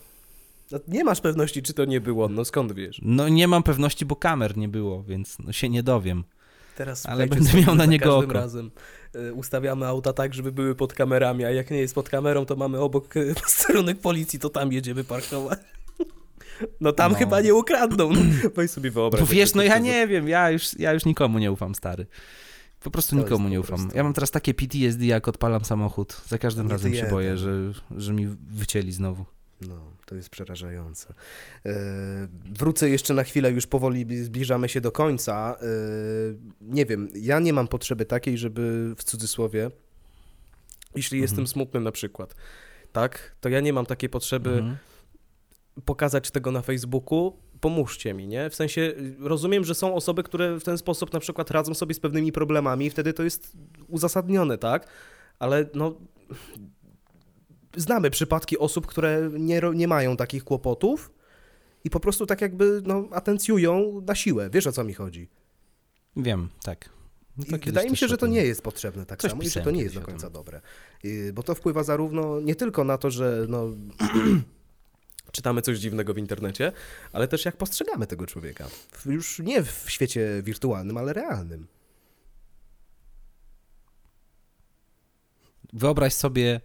No, 0.71 0.79
nie 0.89 1.05
masz 1.05 1.21
pewności, 1.21 1.63
czy 1.63 1.75
to 1.75 1.85
nie 1.85 2.01
było, 2.01 2.29
no 2.29 2.45
skąd 2.45 2.73
wiesz? 2.73 3.01
No 3.03 3.29
nie 3.29 3.49
mam 3.49 3.63
pewności, 3.63 4.07
bo 4.07 4.17
kamer 4.17 4.57
nie 4.57 4.69
było, 4.69 5.03
więc 5.03 5.39
no, 5.39 5.53
się 5.53 5.69
nie 5.69 5.83
dowiem. 5.83 6.25
Teraz 6.77 7.07
Ale 7.07 7.27
będę 7.27 7.61
miał 7.61 7.75
na 7.75 7.87
niego 7.87 8.19
oko. 8.19 8.33
razem 8.33 8.71
e, 9.15 9.33
ustawiamy 9.33 9.87
auta 9.87 10.13
tak, 10.13 10.35
żeby 10.35 10.53
były 10.53 10.75
pod 10.75 10.93
kamerami, 10.93 11.45
a 11.45 11.51
jak 11.51 11.71
nie 11.71 11.79
jest 11.79 11.95
pod 11.95 12.09
kamerą, 12.09 12.47
to 12.47 12.57
mamy 12.57 12.81
obok 12.81 13.17
e, 13.17 13.35
posterunek 13.43 13.99
policji, 14.01 14.39
to 14.39 14.51
tam 14.51 14.73
jedziemy 14.73 15.05
parkować. 15.05 15.59
No 16.81 16.93
tam 16.93 17.13
no. 17.13 17.19
chyba 17.19 17.41
nie 17.41 17.55
ukradną. 17.55 18.13
No, 18.13 18.21
weź 18.57 18.71
sobie 18.71 18.91
wyobraź. 18.91 19.21
Bo 19.21 19.27
wiesz, 19.27 19.55
no 19.55 19.63
ja 19.63 19.79
nie 19.79 20.07
wiem, 20.07 20.29
ja 20.29 20.51
już, 20.51 20.79
ja 20.79 20.93
już 20.93 21.05
nikomu 21.05 21.39
nie 21.39 21.53
ufam, 21.53 21.75
stary. 21.75 22.07
Po 22.81 22.91
prostu 22.91 23.17
to 23.17 23.23
nikomu 23.23 23.49
nie 23.49 23.61
ufam. 23.61 23.91
Ja 23.95 24.05
mam 24.05 24.13
teraz 24.13 24.31
takie 24.31 24.55
PTSD, 24.55 25.07
jak 25.07 25.29
odpalam 25.29 25.65
samochód. 25.65 26.23
Za 26.29 26.39
każdym 26.39 26.71
razem 26.71 26.95
się 26.95 27.07
boję, 27.11 27.37
że, 27.37 27.73
że 27.97 28.13
mi 28.13 28.27
wycięli 28.51 28.93
znowu. 28.93 29.25
No, 29.61 29.93
to 30.07 30.15
jest 30.15 30.31
przerażające. 30.31 31.15
E, 31.67 31.75
wrócę 32.53 32.89
jeszcze 32.91 33.15
na 33.15 33.25
chwilę, 33.25 33.51
już 33.51 33.67
powoli 33.67 34.25
zbliżamy 34.25 34.69
się 34.69 34.81
do 34.81 34.93
końca. 34.93 35.57
E, 35.61 35.67
nie 36.61 36.87
wiem, 36.87 37.09
ja 37.15 37.41
nie 37.41 37.53
mam 37.53 37.69
potrzeby 37.69 38.05
takiej, 38.05 38.39
żeby 38.39 38.95
w 38.97 39.05
cudzysłowie, 39.05 39.71
jeśli 40.95 41.19
mhm. 41.19 41.23
jestem 41.23 41.47
smutny 41.47 41.81
na 41.81 41.93
przykład, 41.93 42.35
tak, 42.93 43.37
to 43.41 43.49
ja 43.49 43.61
nie 43.61 43.73
mam 43.73 43.87
takiej 43.87 44.09
potrzeby 44.09 44.51
mhm. 44.51 44.77
Pokazać 45.85 46.31
tego 46.31 46.51
na 46.51 46.63
Facebooku, 46.63 47.33
pomóżcie 47.61 48.15
mi, 48.15 48.29
nie? 48.29 48.51
W 48.51 48.55
sensie 48.55 48.95
rozumiem, 49.19 49.65
że 49.65 49.75
są 49.75 49.95
osoby, 49.95 50.23
które 50.23 50.61
w 50.61 50.65
ten 50.65 50.79
sposób 50.79 51.13
na 51.13 51.21
przykład 51.21 51.51
radzą 51.51 51.75
sobie 51.75 51.95
z 51.95 52.01
pewnymi 52.01 52.33
problemami 52.33 52.87
i 52.87 52.91
wtedy 52.91 53.13
to 53.13 53.23
jest 53.23 53.53
uzasadnione, 53.89 54.59
tak? 54.59 54.87
Ale 55.39 55.67
no 55.75 55.95
znamy 57.77 58.11
przypadki 58.11 58.59
osób, 58.59 58.87
które 58.87 59.31
nie, 59.33 59.63
nie 59.75 59.89
mają 59.89 60.17
takich 60.17 60.45
kłopotów 60.45 61.13
i 61.85 61.91
po 61.91 62.01
prostu 62.01 62.27
tak 62.27 62.41
jakby 62.41 62.83
no, 62.85 63.09
atencjują 63.13 64.01
na 64.07 64.15
siłę. 64.15 64.51
Wiesz 64.51 64.67
o 64.67 64.73
co 64.73 64.85
mi 64.85 64.95
chodzi? 64.95 65.29
Wiem, 66.17 66.49
tak. 66.63 66.91
No 67.51 67.59
wydaje 67.65 67.91
mi 67.91 67.97
się, 67.97 68.09
że 68.09 68.17
to 68.17 68.27
nie 68.27 68.45
jest 68.45 68.63
potrzebne 68.63 69.07
tak 69.07 69.23
samo 69.23 69.43
i 69.43 69.49
że 69.49 69.61
to 69.61 69.71
nie 69.71 69.83
jest 69.83 69.95
do 69.95 70.01
końca 70.01 70.31
dobre. 70.31 70.61
Bo 71.35 71.43
to 71.43 71.55
wpływa 71.55 71.83
zarówno 71.83 72.41
nie 72.41 72.55
tylko 72.55 72.85
na 72.85 72.99
to, 72.99 73.11
że 73.11 73.47
no, 73.49 73.67
czytamy 75.37 75.63
coś 75.63 75.79
dziwnego 75.79 76.15
w 76.15 76.19
internecie, 76.19 76.73
ale 77.13 77.29
też 77.29 77.45
jak 77.45 77.57
postrzegamy 77.57 78.07
tego 78.07 78.27
człowieka. 78.27 78.69
Już 79.07 79.39
nie 79.39 79.63
w 79.63 79.85
świecie 79.89 80.43
wirtualnym, 80.43 80.97
ale 80.97 81.13
realnym. 81.13 81.67
Wyobraź 85.73 86.15
sobie 86.15 86.61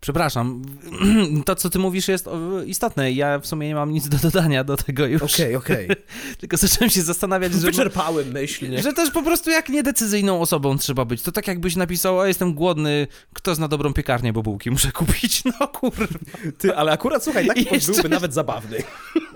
Przepraszam, 0.00 0.62
to 1.46 1.54
co 1.54 1.70
ty 1.70 1.78
mówisz 1.78 2.08
jest 2.08 2.28
istotne. 2.66 3.12
Ja 3.12 3.38
w 3.38 3.46
sumie 3.46 3.68
nie 3.68 3.74
mam 3.74 3.92
nic 3.92 4.08
do 4.08 4.16
dodania 4.16 4.64
do 4.64 4.76
tego 4.76 5.06
już. 5.06 5.22
Okej, 5.22 5.56
okay, 5.56 5.74
okej. 5.74 5.84
Okay. 5.84 5.96
Tylko 6.40 6.56
zacząłem 6.56 6.90
się 6.90 7.02
zastanawiać, 7.02 7.52
że... 7.52 7.58
Wyczerpałem 7.58 8.28
myśl, 8.28 8.70
nie? 8.70 8.82
Że 8.82 8.92
też 8.92 9.10
po 9.10 9.22
prostu 9.22 9.50
jak 9.50 9.68
niedecyzyjną 9.68 10.40
osobą 10.40 10.78
trzeba 10.78 11.04
być. 11.04 11.22
To 11.22 11.32
tak 11.32 11.48
jakbyś 11.48 11.76
napisał, 11.76 12.18
o 12.18 12.26
jestem 12.26 12.54
głodny, 12.54 13.06
kto 13.32 13.54
zna 13.54 13.68
dobrą 13.68 13.92
piekarnię, 13.92 14.32
bo 14.32 14.42
bułki 14.42 14.70
muszę 14.70 14.92
kupić. 14.98 15.42
No 15.44 15.68
kurwa. 15.68 16.18
Ty, 16.58 16.76
ale 16.76 16.92
akurat 16.92 17.24
słuchaj, 17.24 17.46
taki 17.46 17.74
Jeszcze... 17.74 17.92
byłby 17.92 18.08
nawet 18.08 18.34
zabawny. 18.34 18.82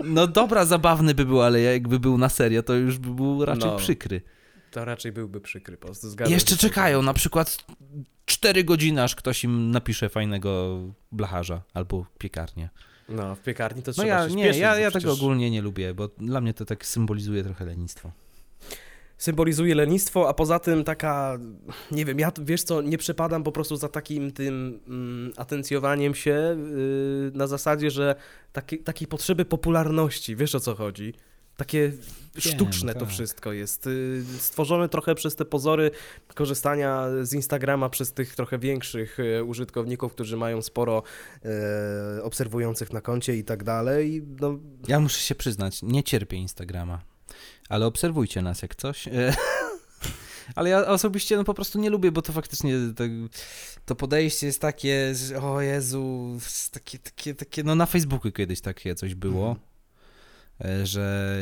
No 0.03 0.27
dobra, 0.27 0.65
zabawny 0.65 1.13
by 1.13 1.25
był, 1.25 1.41
ale 1.41 1.61
jakby 1.61 1.99
był 1.99 2.17
na 2.17 2.29
serio, 2.29 2.63
to 2.63 2.73
już 2.73 2.97
by 2.97 3.09
był 3.09 3.45
raczej 3.45 3.71
no. 3.71 3.77
przykry. 3.77 4.21
To 4.73 4.85
raczej 4.85 5.11
byłby 5.11 5.41
przykry 5.41 5.77
post. 5.77 6.03
Zgadzam 6.03 6.33
Jeszcze 6.33 6.57
czekają, 6.57 7.01
na 7.01 7.13
przykład 7.13 7.57
4 8.25 8.63
godziny, 8.63 9.03
aż 9.03 9.15
ktoś 9.15 9.43
im 9.43 9.71
napisze 9.71 10.09
fajnego 10.09 10.79
blacharza 11.11 11.61
albo 11.73 12.05
piekarnię. 12.17 12.69
No, 13.09 13.35
w 13.35 13.39
piekarni 13.39 13.83
to 13.83 13.91
trzeba 13.91 14.07
no 14.07 14.23
ja, 14.23 14.29
się 14.29 14.35
Nie, 14.35 14.45
ja, 14.45 14.79
ja 14.79 14.89
przecież... 14.89 14.93
tego 14.93 15.13
ogólnie 15.13 15.51
nie 15.51 15.61
lubię, 15.61 15.93
bo 15.93 16.07
dla 16.07 16.41
mnie 16.41 16.53
to 16.53 16.65
tak 16.65 16.85
symbolizuje 16.85 17.43
trochę 17.43 17.65
lenistwo. 17.65 18.11
symbolizuje 19.17 19.75
lenistwo, 19.75 20.29
a 20.29 20.33
poza 20.33 20.59
tym 20.59 20.83
taka, 20.83 21.39
nie 21.91 22.05
wiem, 22.05 22.19
ja 22.19 22.31
wiesz 22.41 22.63
co, 22.63 22.81
nie 22.81 22.97
przepadam 22.97 23.43
po 23.43 23.51
prostu 23.51 23.75
za 23.75 23.89
takim 23.89 24.31
tym 24.31 24.79
mm, 24.87 25.33
atencjowaniem 25.37 26.15
się 26.15 26.31
yy, 26.31 27.31
na 27.33 27.47
zasadzie, 27.47 27.91
że 27.91 28.15
taki, 28.53 28.77
takiej 28.77 29.07
potrzeby 29.07 29.45
popularności, 29.45 30.35
wiesz 30.35 30.55
o 30.55 30.59
co 30.59 30.75
chodzi? 30.75 31.13
Takie 31.57 31.91
sztuczne 32.37 32.93
to 32.93 32.99
tak. 32.99 33.09
wszystko 33.09 33.53
jest. 33.53 33.87
y, 33.87 34.23
Stworzone 34.39 34.89
trochę 34.89 35.15
przez 35.15 35.35
te 35.35 35.45
pozory 35.45 35.91
korzystania 36.35 37.05
z 37.21 37.33
Instagrama 37.33 37.89
przez 37.89 38.13
tych 38.13 38.35
trochę 38.35 38.59
większych 38.59 39.19
y, 39.19 39.43
użytkowników, 39.43 40.13
którzy 40.13 40.37
mają 40.37 40.61
sporo 40.61 41.03
e, 41.45 42.23
obserwujących 42.23 42.93
na 42.93 43.01
koncie 43.01 43.37
i 43.37 43.43
tak 43.43 43.63
dalej. 43.63 44.23
No, 44.41 44.59
Ja 44.87 44.99
muszę 44.99 45.19
się 45.19 45.35
przyznać, 45.35 45.81
nie 45.83 46.03
cierpię 46.03 46.37
Instagrama, 46.37 47.01
ale 47.69 47.85
obserwujcie 47.85 48.41
nas 48.41 48.61
jak 48.61 48.75
coś. 48.75 49.09
Ale 50.55 50.69
ja 50.69 50.87
osobiście 50.87 51.37
no 51.37 51.43
po 51.43 51.53
prostu 51.53 51.79
nie 51.79 51.89
lubię, 51.89 52.11
bo 52.11 52.21
to 52.21 52.33
faktycznie 52.33 52.73
to, 52.95 53.03
to 53.85 53.95
podejście 53.95 54.47
jest 54.47 54.61
takie, 54.61 55.15
że 55.15 55.41
o 55.41 55.61
Jezu, 55.61 56.37
takie, 56.71 56.99
takie, 56.99 57.35
takie, 57.35 57.63
no 57.63 57.75
na 57.75 57.85
Facebooku 57.85 58.31
kiedyś 58.31 58.61
takie 58.61 58.95
coś 58.95 59.15
było, 59.15 59.47
Mhm. 59.49 59.72
E, 60.61 60.85
że 60.85 61.35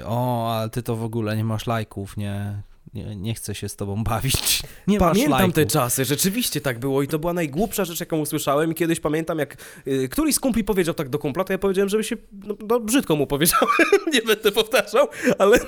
e, 0.00 0.06
o, 0.06 0.52
ale 0.54 0.70
ty 0.70 0.82
to 0.82 0.96
w 0.96 1.04
ogóle 1.04 1.36
nie 1.36 1.44
masz 1.44 1.66
lajków, 1.66 2.16
nie, 2.16 2.62
nie, 2.94 3.16
nie 3.16 3.34
chcę 3.34 3.54
się 3.54 3.68
z 3.68 3.76
tobą 3.76 4.04
bawić, 4.04 4.62
nie 4.86 4.98
Pamiętam 4.98 5.52
te 5.52 5.66
czasy, 5.66 6.04
rzeczywiście 6.04 6.60
tak 6.60 6.78
było 6.78 7.02
i 7.02 7.08
to 7.08 7.18
była 7.18 7.32
najgłupsza 7.32 7.84
rzecz, 7.84 8.00
jaką 8.00 8.18
usłyszałem 8.18 8.72
i 8.72 8.74
kiedyś 8.74 9.00
pamiętam, 9.00 9.38
jak 9.38 9.56
y, 9.86 10.08
któryś 10.08 10.34
z 10.34 10.40
kumpli 10.40 10.64
powiedział 10.64 10.94
tak 10.94 11.08
do 11.08 11.18
kumpla, 11.18 11.44
to 11.44 11.52
ja 11.52 11.58
powiedziałem, 11.58 11.88
żeby 11.88 12.04
się, 12.04 12.16
no, 12.32 12.54
no 12.68 12.80
brzydko 12.80 13.16
mu 13.16 13.26
powiedziałem, 13.26 13.68
nie 14.14 14.22
będę 14.22 14.52
powtarzał, 14.52 15.08
ale 15.38 15.58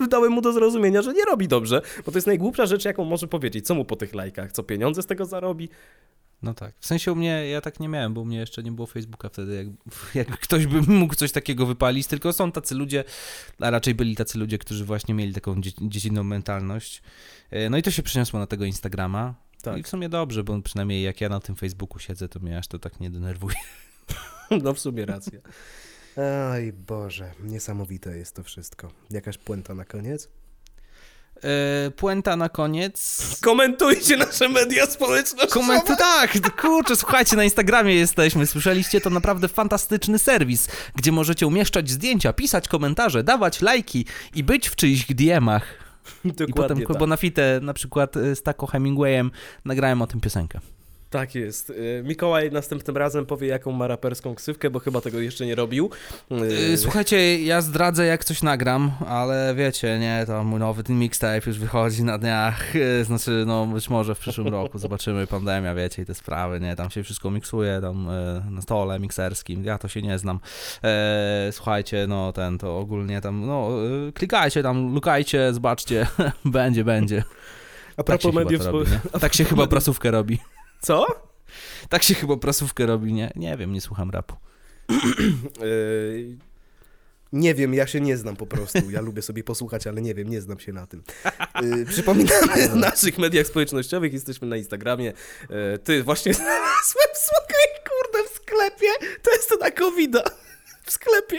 no, 0.00 0.06
dałem 0.10 0.32
mu 0.32 0.40
do 0.40 0.52
zrozumienia, 0.52 1.02
że 1.02 1.12
nie 1.12 1.24
robi 1.24 1.48
dobrze, 1.48 1.82
bo 2.06 2.12
to 2.12 2.18
jest 2.18 2.26
najgłupsza 2.26 2.66
rzecz, 2.66 2.84
jaką 2.84 3.04
może 3.04 3.26
powiedzieć. 3.26 3.66
Co 3.66 3.74
mu 3.74 3.84
po 3.84 3.96
tych 3.96 4.14
lajkach? 4.14 4.52
Co 4.52 4.62
pieniądze 4.62 5.02
z 5.02 5.06
tego 5.06 5.24
zarobi? 5.24 5.68
No 6.42 6.54
tak. 6.54 6.74
W 6.80 6.86
sensie 6.86 7.12
u 7.12 7.14
mnie, 7.16 7.48
ja 7.48 7.60
tak 7.60 7.80
nie 7.80 7.88
miałem, 7.88 8.14
bo 8.14 8.20
u 8.20 8.24
mnie 8.24 8.38
jeszcze 8.38 8.62
nie 8.62 8.72
było 8.72 8.86
Facebooka 8.86 9.28
wtedy, 9.28 9.54
jak, 9.54 9.66
jak 10.28 10.40
ktoś 10.40 10.66
by 10.66 10.80
mógł 10.80 11.14
coś 11.14 11.32
takiego 11.32 11.66
wypalić, 11.66 12.06
tylko 12.06 12.32
są 12.32 12.52
tacy 12.52 12.74
ludzie, 12.74 13.04
a 13.60 13.70
raczej 13.70 13.94
byli 13.94 14.16
tacy 14.16 14.38
ludzie, 14.38 14.58
którzy 14.58 14.84
właśnie 14.84 15.14
mieli 15.14 15.34
taką 15.34 15.60
dzie 15.60 15.70
dziecinną 15.80 16.24
mentalność. 16.24 17.02
E, 17.50 17.70
No 17.70 17.76
i 17.78 17.82
to 17.82 17.90
się 17.90 18.02
przeniosło 18.02 18.38
na 18.40 18.46
tego 18.46 18.64
Instagrama. 18.64 19.34
Tak. 19.62 19.78
I 19.78 19.82
w 19.82 19.88
sumie 19.88 20.08
dobrze, 20.08 20.44
bo 20.44 20.62
przynajmniej 20.62 21.02
jak 21.02 21.20
ja 21.20 21.28
na 21.28 21.40
tym 21.40 21.56
Facebooku 21.56 21.98
siedzę, 21.98 22.28
to 22.28 22.40
mnie 22.40 22.58
aż 22.58 22.68
to 22.68 22.78
tak 22.78 23.00
nie 23.00 23.10
denerwuje. 23.10 23.56
No 24.62 24.74
w 24.74 24.80
sumie 24.80 25.06
racja. 25.06 25.40
Aj 26.52 26.72
Boże, 26.72 27.32
niesamowite 27.44 28.18
jest 28.18 28.34
to 28.34 28.42
wszystko. 28.42 28.90
Jakaś 29.10 29.38
puenta 29.38 29.74
na 29.74 29.84
koniec? 29.84 30.28
E, 31.44 31.90
puenta 31.90 32.36
na 32.36 32.48
koniec. 32.48 33.18
Komentujcie 33.42 34.16
nasze 34.16 34.48
media 34.48 34.86
społecznościowe. 34.86 35.66
Komenty, 35.66 35.96
tak, 35.96 36.60
kurczę, 36.60 36.96
słuchajcie, 36.96 37.36
na 37.36 37.44
Instagramie 37.44 37.94
jesteśmy, 37.94 38.46
słyszeliście, 38.46 39.00
to 39.00 39.10
naprawdę 39.10 39.48
fantastyczny 39.48 40.18
serwis, 40.18 40.68
gdzie 40.94 41.12
możecie 41.12 41.46
umieszczać 41.46 41.90
zdjęcia, 41.90 42.32
pisać 42.32 42.68
komentarze, 42.68 43.24
dawać 43.24 43.60
lajki 43.60 44.04
i 44.34 44.44
być 44.44 44.68
w 44.68 44.76
czyichś 44.76 45.06
DM-ach. 45.06 45.62
I 46.24 46.52
potem, 46.52 46.82
tak. 46.82 46.98
bo 46.98 47.06
na 47.06 47.16
fitę 47.16 47.60
na 47.62 47.74
przykład 47.74 48.16
y, 48.16 48.36
z 48.36 48.42
Taco 48.42 48.66
Hemingwayem 48.66 49.30
nagrałem 49.64 50.02
o 50.02 50.06
tym 50.06 50.20
piosenkę. 50.20 50.60
Tak 51.10 51.34
jest. 51.34 51.70
Y, 51.70 52.02
Mikołaj 52.04 52.50
następnym 52.50 52.96
razem 52.96 53.26
powie, 53.26 53.48
jaką 53.48 53.72
ma 53.72 53.86
raperską 53.86 54.34
ksywkę, 54.34 54.70
bo 54.70 54.78
chyba 54.80 55.00
tego 55.00 55.20
jeszcze 55.20 55.46
nie 55.46 55.54
robił. 55.54 55.90
Y, 56.32 56.34
Y, 56.72 56.76
Słuchajcie, 56.76 57.44
ja 57.44 57.60
zdradzę 57.60 58.06
jak 58.06 58.24
coś 58.24 58.42
nagram, 58.42 58.92
ale 59.06 59.54
wiecie, 59.56 59.98
nie, 59.98 60.24
to 60.26 60.44
mój 60.44 60.60
nowy 60.60 60.82
ten 60.84 60.98
mixtape 60.98 61.40
już 61.46 61.58
wychodzi 61.58 62.04
na 62.04 62.18
dniach, 62.18 62.72
znaczy 63.02 63.44
no 63.46 63.66
być 63.66 63.90
może 63.90 64.14
w 64.14 64.18
przyszłym 64.18 64.48
roku, 64.48 64.78
zobaczymy, 64.88 65.26
pandemia, 65.26 65.74
wiecie, 65.74 66.02
i 66.02 66.06
te 66.06 66.14
sprawy, 66.14 66.60
nie, 66.60 66.76
tam 66.76 66.90
się 66.90 67.02
wszystko 67.02 67.30
miksuje, 67.30 67.78
tam 67.80 68.08
na 68.50 68.62
stole 68.62 68.98
mikserskim, 68.98 69.64
ja 69.64 69.78
to 69.78 69.88
się 69.88 70.02
nie 70.02 70.18
znam. 70.18 70.40
Słuchajcie, 71.50 72.06
no 72.08 72.32
ten, 72.32 72.58
to 72.58 72.78
ogólnie 72.78 73.20
tam, 73.20 73.46
no 73.46 73.70
klikajcie 74.14 74.62
tam, 74.62 74.94
lukajcie, 74.94 75.52
zobaczcie, 75.52 76.06
będzie, 76.44 76.84
będzie. 76.84 77.24
A 77.96 78.02
Tak 78.02 78.06
propos 78.20 78.30
chyba 78.30 78.44
mediów 78.44 78.62
społecznościowych. 78.62 79.20
Tak 79.20 79.34
się 79.34 79.44
chyba 79.44 79.66
prasówkę 79.66 80.10
robi. 80.10 80.38
Co? 80.80 81.06
Tak 81.88 82.02
się 82.02 82.14
chyba 82.14 82.36
prasówkę 82.36 82.86
robi, 82.86 83.12
nie? 83.12 83.30
Nie 83.36 83.56
wiem, 83.56 83.72
nie 83.72 83.80
słucham 83.80 84.10
rapu. 84.10 84.36
Y, 85.62 86.36
Nie 87.32 87.54
wiem, 87.54 87.74
ja 87.74 87.86
się 87.86 88.00
nie 88.00 88.16
znam 88.16 88.36
po 88.36 88.46
prostu. 88.46 88.90
Ja 88.90 89.00
lubię 89.00 89.22
sobie 89.22 89.44
posłuchać, 89.44 89.86
ale 89.86 90.02
nie 90.02 90.14
wiem, 90.14 90.28
nie 90.28 90.40
znam 90.40 90.58
się 90.58 90.72
na 90.72 90.86
tym. 90.86 91.02
Y, 91.62 91.86
Przypominamy 91.86 92.70
o 92.72 92.76
naszych 92.76 93.18
mediach 93.18 93.46
społecznościowych, 93.46 94.12
jesteśmy 94.12 94.48
na 94.48 94.56
Instagramie. 94.56 95.12
Y, 95.74 95.78
Ty, 95.78 96.02
właśnie 96.02 96.34
znalazłem 96.34 97.08
słuchaj, 97.28 97.66
kurde, 97.88 98.28
w 98.28 98.32
sklepie. 98.36 98.86
To 99.22 99.30
jest 99.30 99.48
to 99.48 99.56
na 99.56 99.70
covid 99.70 100.12
W 100.84 100.90
sklepie. 100.92 101.38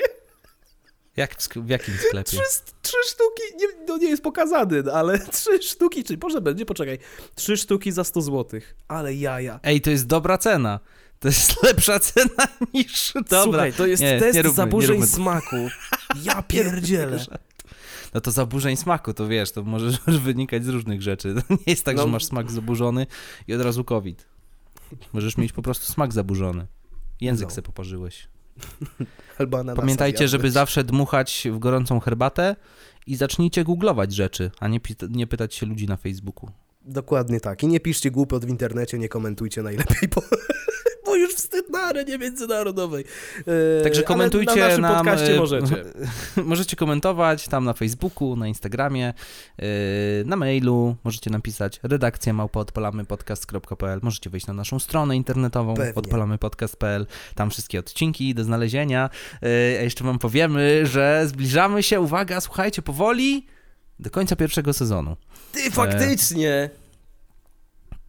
Jak 1.20 1.36
w, 1.42 1.48
w 1.48 1.70
jakim 1.70 1.94
sklepie? 2.08 2.24
Trzy, 2.32 2.42
trzy 2.82 2.98
sztuki, 3.08 3.44
nie, 3.60 3.68
no 3.88 3.98
nie 3.98 4.10
jest 4.10 4.24
pokazany, 4.24 4.84
ale 4.94 5.20
trzy 5.32 5.64
sztuki, 5.64 6.04
czy 6.04 6.18
może 6.24 6.42
będzie, 6.42 6.66
poczekaj. 6.66 7.00
Trzy 7.36 7.58
sztuki 7.58 7.92
za 7.92 8.04
100 8.04 8.22
zł. 8.22 8.60
Ale 8.88 9.14
jaja. 9.16 9.60
Ej, 9.64 9.82
to 9.82 9.90
jest 9.90 10.08
dobra 10.08 10.38
cena. 10.38 10.80
To 11.20 11.28
jest 11.28 11.56
lepsza 11.64 12.00
cena 12.00 12.48
niż... 12.74 13.14
Dobra. 13.14 13.44
Słuchaj, 13.44 13.74
to 13.74 13.86
jest 13.88 14.02
Nie, 14.04 14.20
test 14.20 14.36
nie 14.36 14.42
róbmy, 14.42 14.56
zaburzeń 14.56 15.08
smaku. 15.08 15.56
Ja 16.24 16.42
pierdzielę. 16.42 17.26
No 18.14 18.22
to 18.22 18.32
zaburzeń 18.32 18.78
smaku, 18.78 19.14
to 19.14 19.28
wiesz, 19.28 19.52
to 19.52 19.64
może 19.64 19.98
wynikać 20.08 20.66
z 20.66 20.68
różnych 20.70 21.02
rzeczy. 21.02 21.36
To 21.36 21.54
nie 21.54 21.58
jest 21.68 21.84
tak, 21.86 21.96
No. 21.98 22.04
że 22.04 22.10
masz 22.10 22.26
smak 22.26 22.52
zaburzony 22.52 23.08
i 23.48 23.54
od 23.54 23.62
razu 23.62 23.84
COVID. 23.84 24.26
Możesz 25.14 25.38
mieć 25.38 25.52
po 25.52 25.62
prostu 25.62 25.94
smak 25.94 26.14
zaburzony. 26.14 26.68
Język 27.22 27.48
No. 27.48 27.54
se 27.56 27.62
poparzyłeś. 27.62 28.28
Albo 29.40 29.60
ananasa 29.60 29.82
Pamiętajcie, 29.82 30.28
żeby 30.28 30.52
zawsze 30.52 30.84
dmuchać 30.84 31.48
w 31.52 31.60
gorącą 31.60 32.00
herbatę 32.00 32.56
i 33.08 33.16
zacznijcie 33.16 33.64
googlować 33.64 34.14
rzeczy, 34.14 34.52
a 34.60 34.68
nie, 34.68 34.80
nie 35.10 35.28
pytać 35.28 35.56
się 35.56 35.66
ludzi 35.66 35.88
na 35.88 35.98
Facebooku. 35.98 36.50
Dokładnie 36.86 37.40
tak. 37.40 37.64
I 37.64 37.68
nie 37.68 37.80
piszcie 37.80 38.12
głupot 38.12 38.46
w 38.46 38.50
internecie, 38.50 39.00
nie 39.00 39.10
komentujcie 39.10 39.64
najlepiej, 39.64 40.10
bo, 40.16 40.22
bo 41.10 41.16
już 41.16 41.34
wstyd 41.34 41.70
na 41.70 41.80
arenie 41.80 42.18
międzynarodowej. 42.18 43.06
E, 43.80 43.84
Także 43.84 44.00
ale 44.00 44.08
komentujcie 44.08 44.56
na 44.56 44.68
naszym 44.68 44.82
nam, 44.82 44.96
podcaście 44.96 45.36
e, 45.36 45.38
możecie. 45.38 45.76
Możecie 46.46 46.76
komentować 46.76 47.48
tam 47.48 47.66
na 47.66 47.74
Facebooku, 47.74 48.36
na 48.36 48.48
Instagramie, 48.48 49.14
yy, 49.58 49.66
na 50.26 50.36
mailu, 50.36 50.96
możecie 51.04 51.30
napisać 51.30 51.80
redakcja 51.84 52.34
małpaodpalamypodcast.pl, 52.34 54.00
możecie 54.04 54.30
wejść 54.30 54.48
na 54.48 54.54
naszą 54.54 54.80
stronę 54.80 55.16
internetową 55.16 55.74
Pewnie. 55.74 55.96
odpalamypodcast.pl, 55.96 57.08
tam 57.36 57.50
wszystkie 57.50 57.80
odcinki 57.80 58.36
do 58.36 58.44
znalezienia. 58.44 59.10
A 59.80 59.84
jeszcze 59.84 60.04
wam 60.04 60.20
powiemy, 60.20 60.86
że 60.86 61.24
zbliżamy 61.28 61.84
się, 61.84 62.00
uwaga, 62.00 62.42
słuchajcie, 62.42 62.82
powoli 62.82 63.46
do 64.00 64.10
końca 64.10 64.36
pierwszego 64.36 64.74
sezonu. 64.74 65.16
Ty, 65.52 65.72
faktycznie! 65.72 66.70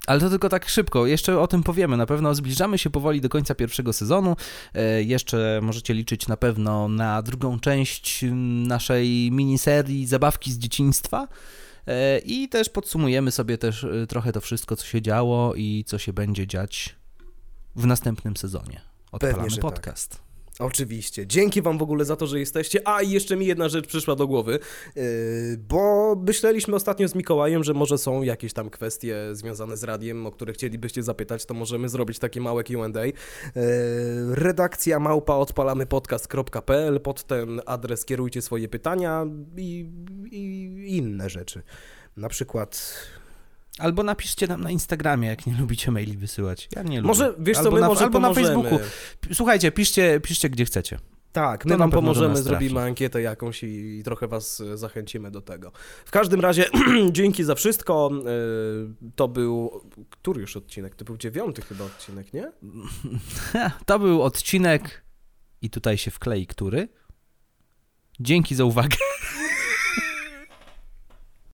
Ale 0.06 0.20
to 0.20 0.30
tylko 0.30 0.48
tak 0.48 0.68
szybko, 0.68 1.06
jeszcze 1.06 1.40
o 1.40 1.46
tym 1.46 1.62
powiemy. 1.62 1.96
Na 1.96 2.06
pewno 2.06 2.34
zbliżamy 2.34 2.78
się 2.78 2.90
powoli 2.90 3.20
do 3.20 3.28
końca 3.28 3.54
pierwszego 3.54 3.92
sezonu. 3.92 4.36
E, 4.74 5.02
jeszcze 5.02 5.60
możecie 5.62 5.94
liczyć 5.94 6.28
na 6.28 6.36
pewno 6.36 6.88
na 6.88 7.22
drugą 7.22 7.60
część 7.60 8.24
naszej 8.66 9.30
miniserii 9.32 10.06
Zabawki 10.06 10.52
z 10.52 10.58
dzieciństwa. 10.58 11.28
E, 11.86 12.18
I 12.18 12.48
też 12.48 12.68
podsumujemy 12.68 13.30
sobie 13.30 13.58
też 13.58 13.84
e, 13.84 14.06
trochę 14.06 14.32
to 14.32 14.40
wszystko, 14.40 14.76
co 14.76 14.86
się 14.86 15.02
działo 15.02 15.54
i 15.54 15.84
co 15.86 15.98
się 15.98 16.12
będzie 16.12 16.46
dziać 16.46 16.96
w 17.76 17.86
następnym 17.86 18.36
sezonie. 18.36 18.80
Odpalamy 19.12 19.36
Pewnie, 19.36 19.50
że 19.50 19.62
tak. 19.62 20.29
Oczywiście. 20.60 21.26
Dzięki 21.26 21.62
wam 21.62 21.78
w 21.78 21.82
ogóle 21.82 22.04
za 22.04 22.16
to, 22.16 22.26
że 22.26 22.38
jesteście. 22.38 22.88
A 22.88 23.02
i 23.02 23.10
jeszcze 23.10 23.36
mi 23.36 23.46
jedna 23.46 23.68
rzecz 23.68 23.86
przyszła 23.86 24.16
do 24.16 24.26
głowy, 24.26 24.58
yy, 24.96 25.02
bo 25.68 26.14
myśleliśmy 26.26 26.76
ostatnio 26.76 27.08
z 27.08 27.14
Mikołajem, 27.14 27.64
że 27.64 27.74
może 27.74 27.98
są 27.98 28.22
jakieś 28.22 28.52
tam 28.52 28.70
kwestie 28.70 29.16
związane 29.32 29.76
z 29.76 29.84
radiem, 29.84 30.26
o 30.26 30.30
które 30.30 30.52
chcielibyście 30.52 31.02
zapytać, 31.02 31.46
to 31.46 31.54
możemy 31.54 31.88
zrobić 31.88 32.18
takie 32.18 32.40
małe 32.40 32.64
Q&A. 32.64 33.04
Yy, 33.04 33.12
redakcja 34.34 35.00
małpa 35.00 35.34
odpalamypodcast.pl, 35.34 37.00
pod 37.00 37.24
ten 37.24 37.60
adres 37.66 38.04
kierujcie 38.04 38.42
swoje 38.42 38.68
pytania 38.68 39.26
i, 39.56 39.86
i 40.30 40.96
inne 40.96 41.30
rzeczy. 41.30 41.62
Na 42.16 42.28
przykład 42.28 42.96
Albo 43.80 44.02
napiszcie 44.02 44.46
nam 44.46 44.60
na 44.60 44.70
Instagramie, 44.70 45.28
jak 45.28 45.46
nie 45.46 45.54
lubicie 45.60 45.90
maili 45.90 46.16
wysyłać. 46.16 46.68
Ja 46.76 46.82
nie 46.82 46.96
lubię. 46.96 47.06
Może, 47.08 47.34
wiesz 47.38 47.56
co, 47.56 47.62
albo 47.62 47.74
my 47.74 47.80
na, 47.80 47.86
może 47.88 48.04
albo 48.04 48.18
na 48.20 48.28
pomożemy. 48.28 48.62
Facebooku. 48.62 48.78
P- 49.20 49.34
Słuchajcie, 49.34 49.72
piszcie, 49.72 50.20
piszcie 50.20 50.50
gdzie 50.50 50.64
chcecie. 50.64 50.98
Tak, 51.32 51.64
my 51.64 51.70
na 51.70 51.78
wam 51.78 51.90
pomożemy, 51.90 52.36
zrobimy 52.42 52.80
ankietę 52.80 53.22
jakąś 53.22 53.62
i, 53.62 53.98
i 53.98 54.02
trochę 54.02 54.28
was 54.28 54.60
e, 54.60 54.76
zachęcimy 54.78 55.30
do 55.30 55.40
tego. 55.40 55.72
W 56.04 56.10
każdym 56.10 56.40
razie, 56.40 56.64
dzięki 57.12 57.44
za 57.44 57.54
wszystko. 57.54 58.10
E, 58.26 59.10
To 59.16 59.28
był, 59.28 59.80
który 60.10 60.40
już 60.40 60.56
odcinek? 60.56 60.94
To 60.94 61.04
był 61.04 61.16
dziewiąty 61.16 61.62
chyba 61.62 61.84
odcinek, 61.84 62.32
nie? 62.32 62.52
To 63.86 63.98
był 63.98 64.22
odcinek 64.22 65.04
i 65.62 65.70
tutaj 65.70 65.98
się 65.98 66.10
wklei 66.10 66.46
który. 66.46 66.88
Dzięki 68.20 68.54
za 68.54 68.64
uwagę. 68.64 68.96